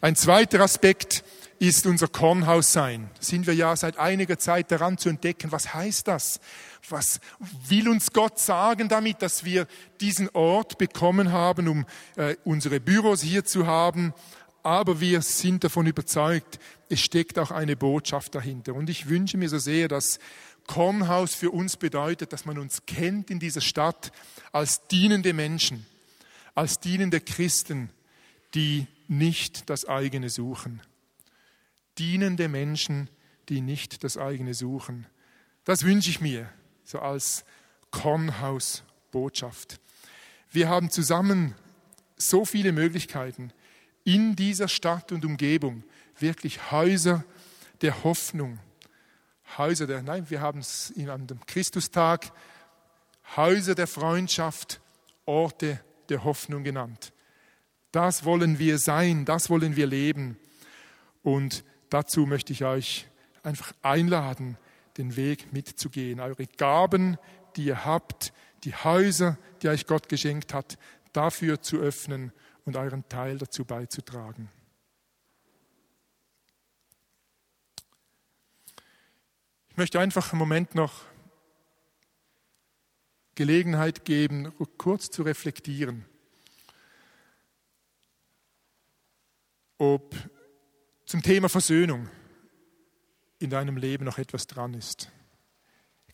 Ein 0.00 0.16
zweiter 0.16 0.58
Aspekt 0.62 1.22
ist 1.60 1.86
unser 1.86 2.08
Kornhaus 2.08 2.72
sein. 2.72 3.10
Da 3.14 3.22
sind 3.22 3.46
wir 3.46 3.54
ja 3.54 3.76
seit 3.76 3.96
einiger 3.96 4.40
Zeit 4.40 4.72
daran 4.72 4.98
zu 4.98 5.08
entdecken, 5.08 5.52
was 5.52 5.72
heißt 5.72 6.08
das? 6.08 6.40
Was 6.88 7.20
will 7.68 7.88
uns 7.88 8.12
Gott 8.12 8.38
sagen 8.38 8.88
damit, 8.88 9.22
dass 9.22 9.44
wir 9.44 9.66
diesen 10.00 10.28
Ort 10.30 10.78
bekommen 10.78 11.32
haben, 11.32 11.68
um 11.68 11.86
äh, 12.16 12.36
unsere 12.44 12.80
Büros 12.80 13.22
hier 13.22 13.44
zu 13.44 13.66
haben? 13.66 14.14
Aber 14.62 15.00
wir 15.00 15.22
sind 15.22 15.64
davon 15.64 15.86
überzeugt, 15.86 16.58
es 16.88 17.00
steckt 17.00 17.38
auch 17.38 17.50
eine 17.50 17.76
Botschaft 17.76 18.34
dahinter. 18.34 18.74
Und 18.74 18.90
ich 18.90 19.08
wünsche 19.08 19.38
mir 19.38 19.48
so 19.48 19.58
sehr, 19.58 19.88
dass 19.88 20.18
Kornhaus 20.66 21.34
für 21.34 21.50
uns 21.50 21.76
bedeutet, 21.76 22.32
dass 22.32 22.44
man 22.44 22.58
uns 22.58 22.84
kennt 22.86 23.30
in 23.30 23.40
dieser 23.40 23.60
Stadt 23.60 24.12
als 24.52 24.86
dienende 24.88 25.32
Menschen, 25.32 25.86
als 26.54 26.80
dienende 26.80 27.20
Christen, 27.20 27.90
die 28.54 28.86
nicht 29.08 29.70
das 29.70 29.86
eigene 29.86 30.28
suchen 30.28 30.82
dienende 32.00 32.48
Menschen, 32.48 33.10
die 33.48 33.60
nicht 33.60 34.02
das 34.04 34.16
eigene 34.16 34.54
suchen. 34.54 35.06
Das 35.64 35.84
wünsche 35.84 36.10
ich 36.10 36.20
mir, 36.20 36.48
so 36.90 36.98
als 36.98 37.44
Kornhaus-Botschaft. 37.92 39.80
Wir 40.50 40.68
haben 40.68 40.90
zusammen 40.90 41.54
so 42.16 42.44
viele 42.44 42.72
Möglichkeiten, 42.72 43.52
in 44.04 44.34
dieser 44.34 44.66
Stadt 44.66 45.12
und 45.12 45.24
Umgebung 45.24 45.84
wirklich 46.18 46.70
Häuser 46.70 47.24
der 47.82 48.02
Hoffnung, 48.02 48.58
Häuser 49.56 49.86
der, 49.86 50.02
nein, 50.02 50.28
wir 50.30 50.40
haben 50.40 50.60
es 50.60 50.92
an 51.08 51.26
dem 51.26 51.44
Christustag, 51.46 52.32
Häuser 53.36 53.74
der 53.74 53.86
Freundschaft, 53.86 54.80
Orte 55.26 55.80
der 56.08 56.24
Hoffnung 56.24 56.64
genannt. 56.64 57.12
Das 57.92 58.24
wollen 58.24 58.58
wir 58.58 58.78
sein, 58.78 59.24
das 59.24 59.48
wollen 59.48 59.76
wir 59.76 59.86
leben. 59.86 60.36
Und 61.22 61.64
dazu 61.88 62.26
möchte 62.26 62.52
ich 62.52 62.64
euch 62.64 63.06
einfach 63.42 63.72
einladen, 63.82 64.56
den 65.00 65.16
Weg 65.16 65.52
mitzugehen. 65.52 66.20
Eure 66.20 66.46
Gaben, 66.46 67.16
die 67.56 67.64
ihr 67.64 67.84
habt, 67.84 68.32
die 68.64 68.74
Häuser, 68.74 69.38
die 69.62 69.68
euch 69.68 69.86
Gott 69.86 70.08
geschenkt 70.08 70.52
hat, 70.52 70.78
dafür 71.12 71.62
zu 71.62 71.78
öffnen 71.78 72.32
und 72.66 72.76
euren 72.76 73.08
Teil 73.08 73.38
dazu 73.38 73.64
beizutragen. 73.64 74.50
Ich 79.70 79.76
möchte 79.76 79.98
einfach 79.98 80.32
einen 80.32 80.38
Moment 80.38 80.74
noch 80.74 81.04
Gelegenheit 83.34 84.04
geben, 84.04 84.52
kurz 84.76 85.10
zu 85.10 85.22
reflektieren, 85.22 86.04
ob 89.78 90.14
zum 91.06 91.22
Thema 91.22 91.48
Versöhnung 91.48 92.10
in 93.40 93.50
deinem 93.50 93.76
Leben 93.76 94.04
noch 94.04 94.18
etwas 94.18 94.46
dran 94.46 94.74
ist. 94.74 95.10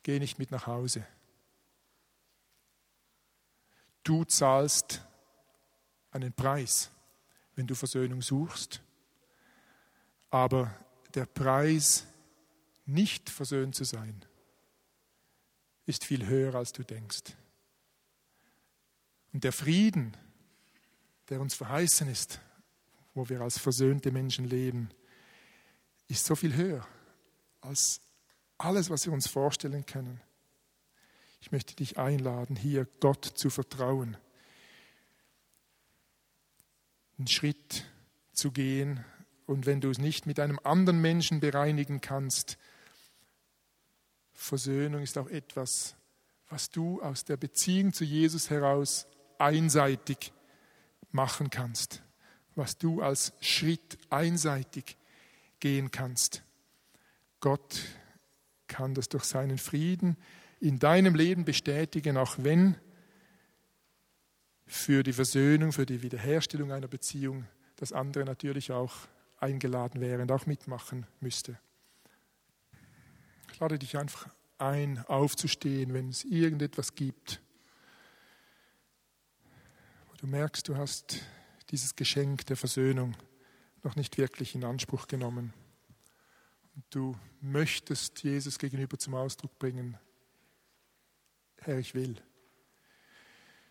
Geh 0.03 0.21
nicht 0.21 0.39
mit 0.39 0.53
nach 0.53 0.69
Hause. 0.69 1.05
Du 4.05 4.23
zahlst 4.23 5.05
einen 6.12 6.33
Preis, 6.33 6.93
wenn 7.57 7.67
du 7.67 7.75
Versöhnung 7.75 8.23
suchst, 8.23 8.81
aber 10.31 10.73
der 11.15 11.27
Preis, 11.27 12.07
nicht 12.85 13.29
versöhnt 13.29 13.75
zu 13.75 13.83
sein, 13.83 14.25
ist 15.87 16.05
viel 16.05 16.27
höher, 16.27 16.55
als 16.55 16.71
du 16.71 16.85
denkst. 16.85 17.35
Und 19.33 19.43
der 19.43 19.53
Frieden, 19.53 20.17
der 21.29 21.41
uns 21.41 21.55
verheißen 21.55 22.09
ist, 22.09 22.41
wo 23.12 23.29
wir 23.29 23.41
als 23.41 23.59
versöhnte 23.59 24.12
Menschen 24.12 24.45
leben, 24.45 24.91
ist 26.07 26.25
so 26.25 26.37
viel 26.37 26.55
höher 26.55 26.87
als 27.66 28.00
alles, 28.59 28.90
was 28.90 29.07
wir 29.07 29.12
uns 29.12 29.29
vorstellen 29.29 29.85
können. 29.87 30.20
Ich 31.40 31.52
möchte 31.52 31.76
dich 31.76 31.98
einladen, 31.98 32.57
hier 32.57 32.87
Gott 33.00 33.24
zu 33.24 33.50
vertrauen, 33.50 34.16
einen 37.18 37.29
Schritt 37.29 37.85
zu 38.33 38.50
gehen 38.52 39.05
und 39.46 39.66
wenn 39.66 39.81
du 39.81 39.90
es 39.90 39.98
nicht 39.98 40.26
mit 40.26 40.40
einem 40.40 40.59
anderen 40.64 41.00
Menschen 41.00 41.40
bereinigen 41.40 42.00
kannst, 42.00 42.59
Versöhnung 44.33 45.02
ist 45.02 45.16
auch 45.18 45.29
etwas, 45.29 45.96
was 46.48 46.70
du 46.70 47.00
aus 47.02 47.24
der 47.24 47.37
Beziehung 47.37 47.92
zu 47.92 48.05
Jesus 48.05 48.50
heraus 48.50 49.07
einseitig 49.38 50.33
machen 51.11 51.50
kannst, 51.50 52.02
was 52.55 52.76
du 52.76 53.02
als 53.02 53.33
Schritt 53.40 53.98
einseitig 54.11 54.96
gehen 55.59 55.90
kannst. 55.90 56.42
Gott 57.40 57.83
kann 58.66 58.94
das 58.94 59.09
durch 59.09 59.25
seinen 59.25 59.59
Frieden 59.59 60.16
in 60.61 60.79
deinem 60.79 61.14
Leben 61.14 61.44
bestätigen, 61.44 62.16
auch 62.16 62.37
wenn 62.38 62.77
für 64.66 65.03
die 65.03 65.12
Versöhnung, 65.12 65.72
für 65.72 65.87
die 65.87 66.03
Wiederherstellung 66.03 66.72
einer 66.72 66.88
Beziehung 66.88 67.46
das 67.77 67.92
andere 67.92 68.25
natürlich 68.25 68.72
auch 68.72 68.92
eingeladen 69.38 70.01
wäre 70.01 70.22
und 70.22 70.33
auch 70.33 70.46
mitmachen 70.46 71.07
müsste. 71.20 71.59
Ich 73.53 73.61
lade 73.61 73.79
dich 73.79 73.96
einfach 73.96 74.29
ein, 74.59 75.05
aufzustehen, 75.07 75.92
wenn 75.92 76.09
es 76.09 76.25
irgendetwas 76.25 76.94
gibt, 76.94 77.40
wo 80.09 80.16
du 80.16 80.27
merkst, 80.27 80.68
du 80.68 80.77
hast 80.77 81.20
dieses 81.70 81.94
Geschenk 81.94 82.46
der 82.46 82.57
Versöhnung 82.57 83.14
noch 83.83 83.96
nicht 83.96 84.18
wirklich 84.18 84.55
in 84.55 84.64
Anspruch 84.64 85.07
genommen. 85.07 85.53
Du 86.91 87.17
möchtest 87.41 88.23
Jesus 88.23 88.59
gegenüber 88.59 88.99
zum 88.99 89.15
Ausdruck 89.15 89.59
bringen, 89.59 89.99
Herr, 91.59 91.79
ich 91.79 91.95
will. 91.95 92.21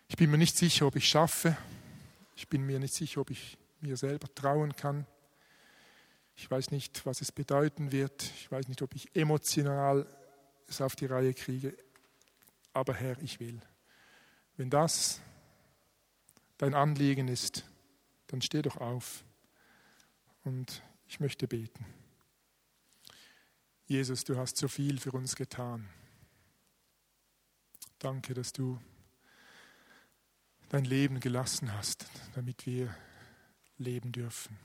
Ich 0.08 0.16
bin 0.16 0.30
mir 0.30 0.38
nicht 0.38 0.56
sicher, 0.56 0.86
ob 0.86 0.96
ich 0.96 1.08
schaffe. 1.08 1.56
Ich 2.34 2.48
bin 2.48 2.66
mir 2.66 2.78
nicht 2.78 2.94
sicher, 2.94 3.20
ob 3.20 3.30
ich 3.30 3.56
mir 3.80 3.96
selber 3.96 4.32
trauen 4.34 4.74
kann. 4.74 5.06
Ich 6.36 6.50
weiß 6.50 6.72
nicht, 6.72 7.06
was 7.06 7.20
es 7.20 7.32
bedeuten 7.32 7.92
wird. 7.92 8.22
Ich 8.22 8.50
weiß 8.50 8.68
nicht, 8.68 8.82
ob 8.82 8.94
ich 8.94 9.14
emotional 9.14 10.06
es 10.68 10.80
auf 10.80 10.96
die 10.96 11.06
Reihe 11.06 11.32
kriege. 11.32 11.76
Aber 12.72 12.92
Herr, 12.92 13.16
ich 13.22 13.40
will. 13.40 13.60
Wenn 14.56 14.68
das 14.68 15.20
dein 16.58 16.74
Anliegen 16.74 17.28
ist, 17.28 17.64
dann 18.26 18.42
steh 18.42 18.62
doch 18.62 18.78
auf 18.78 19.24
und 20.44 20.82
ich 21.08 21.20
möchte 21.20 21.46
beten. 21.46 21.86
Jesus, 23.88 24.24
du 24.24 24.36
hast 24.36 24.56
so 24.56 24.66
viel 24.66 24.98
für 24.98 25.12
uns 25.12 25.36
getan. 25.36 25.88
Danke, 28.00 28.34
dass 28.34 28.52
du 28.52 28.80
dein 30.70 30.84
Leben 30.84 31.20
gelassen 31.20 31.72
hast, 31.72 32.04
damit 32.34 32.66
wir 32.66 32.92
leben 33.78 34.10
dürfen. 34.10 34.58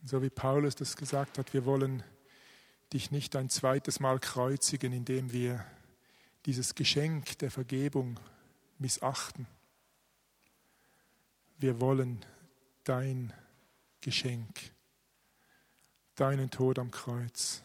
Und 0.00 0.08
so 0.08 0.22
wie 0.22 0.30
Paulus 0.30 0.76
das 0.76 0.96
gesagt 0.96 1.36
hat, 1.36 1.52
wir 1.52 1.66
wollen 1.66 2.02
dich 2.94 3.10
nicht 3.10 3.36
ein 3.36 3.50
zweites 3.50 4.00
Mal 4.00 4.18
kreuzigen, 4.18 4.94
indem 4.94 5.30
wir 5.32 5.62
dieses 6.46 6.74
Geschenk 6.74 7.38
der 7.40 7.50
Vergebung 7.50 8.18
missachten. 8.78 9.46
Wir 11.58 11.82
wollen 11.82 12.24
dein 12.84 13.34
Geschenk, 14.02 14.72
deinen 16.14 16.50
Tod 16.50 16.78
am 16.78 16.90
Kreuz 16.90 17.62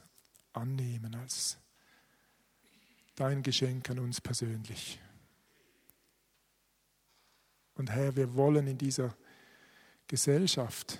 annehmen 0.53 1.13
als 1.15 1.57
dein 3.15 3.43
Geschenk 3.43 3.89
an 3.89 3.99
uns 3.99 4.21
persönlich. 4.21 4.99
Und 7.73 7.89
Herr, 7.91 8.15
wir 8.15 8.33
wollen 8.35 8.67
in 8.67 8.77
dieser 8.77 9.15
Gesellschaft, 10.07 10.99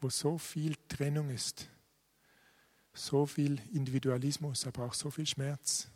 wo 0.00 0.10
so 0.10 0.36
viel 0.38 0.74
Trennung 0.88 1.30
ist, 1.30 1.68
so 2.92 3.26
viel 3.26 3.60
Individualismus, 3.72 4.66
aber 4.66 4.84
auch 4.84 4.94
so 4.94 5.10
viel 5.10 5.26
Schmerz, 5.26 5.88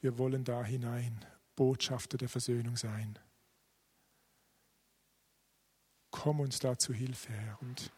wir 0.00 0.18
wollen 0.18 0.44
da 0.44 0.64
hinein 0.64 1.24
Botschafter 1.54 2.18
der 2.18 2.28
Versöhnung 2.28 2.76
sein. 2.76 3.18
Komm 6.12 6.38
uns 6.38 6.60
da 6.60 6.78
zu 6.78 6.92
Hilfe, 6.92 7.32
Herr. 7.32 7.58
Und 7.62 7.90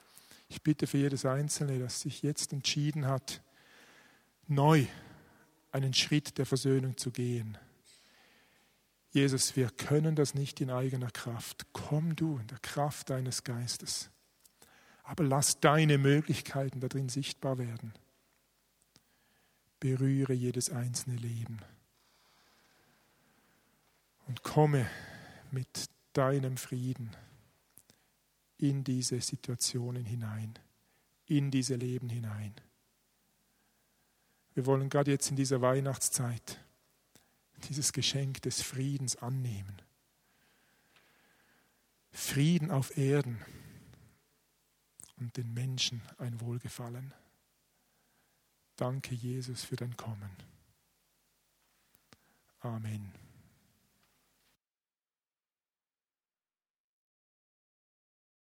ich 0.48 0.62
bitte 0.62 0.86
für 0.86 0.96
jedes 0.96 1.26
Einzelne, 1.26 1.78
das 1.78 2.00
sich 2.00 2.22
jetzt 2.22 2.54
entschieden 2.54 3.06
hat, 3.06 3.42
neu 4.46 4.86
einen 5.72 5.92
Schritt 5.92 6.38
der 6.38 6.46
Versöhnung 6.46 6.96
zu 6.96 7.10
gehen. 7.10 7.58
Jesus, 9.10 9.56
wir 9.56 9.68
können 9.68 10.14
das 10.16 10.34
nicht 10.34 10.60
in 10.60 10.70
eigener 10.70 11.10
Kraft. 11.10 11.66
Komm 11.72 12.16
du 12.16 12.38
in 12.38 12.46
der 12.46 12.58
Kraft 12.60 13.10
deines 13.10 13.44
Geistes. 13.44 14.10
Aber 15.02 15.24
lass 15.24 15.60
deine 15.60 15.98
Möglichkeiten 15.98 16.80
darin 16.80 17.08
sichtbar 17.08 17.58
werden. 17.58 17.92
Berühre 19.80 20.32
jedes 20.32 20.70
einzelne 20.70 21.16
Leben. 21.16 21.60
Und 24.26 24.42
komme 24.42 24.88
mit 25.50 25.90
deinem 26.12 26.56
Frieden 26.56 27.10
in 28.64 28.82
diese 28.82 29.20
Situationen 29.20 30.06
hinein, 30.06 30.54
in 31.26 31.50
diese 31.50 31.74
Leben 31.74 32.08
hinein. 32.08 32.54
Wir 34.54 34.64
wollen 34.64 34.88
gerade 34.88 35.10
jetzt 35.10 35.28
in 35.30 35.36
dieser 35.36 35.60
Weihnachtszeit 35.60 36.60
dieses 37.68 37.92
Geschenk 37.92 38.40
des 38.42 38.62
Friedens 38.62 39.16
annehmen. 39.16 39.82
Frieden 42.10 42.70
auf 42.70 42.96
Erden 42.96 43.44
und 45.18 45.36
den 45.36 45.52
Menschen 45.52 46.00
ein 46.18 46.40
Wohlgefallen. 46.40 47.12
Danke, 48.76 49.14
Jesus, 49.14 49.64
für 49.64 49.76
dein 49.76 49.96
Kommen. 49.96 50.30
Amen. 52.60 53.23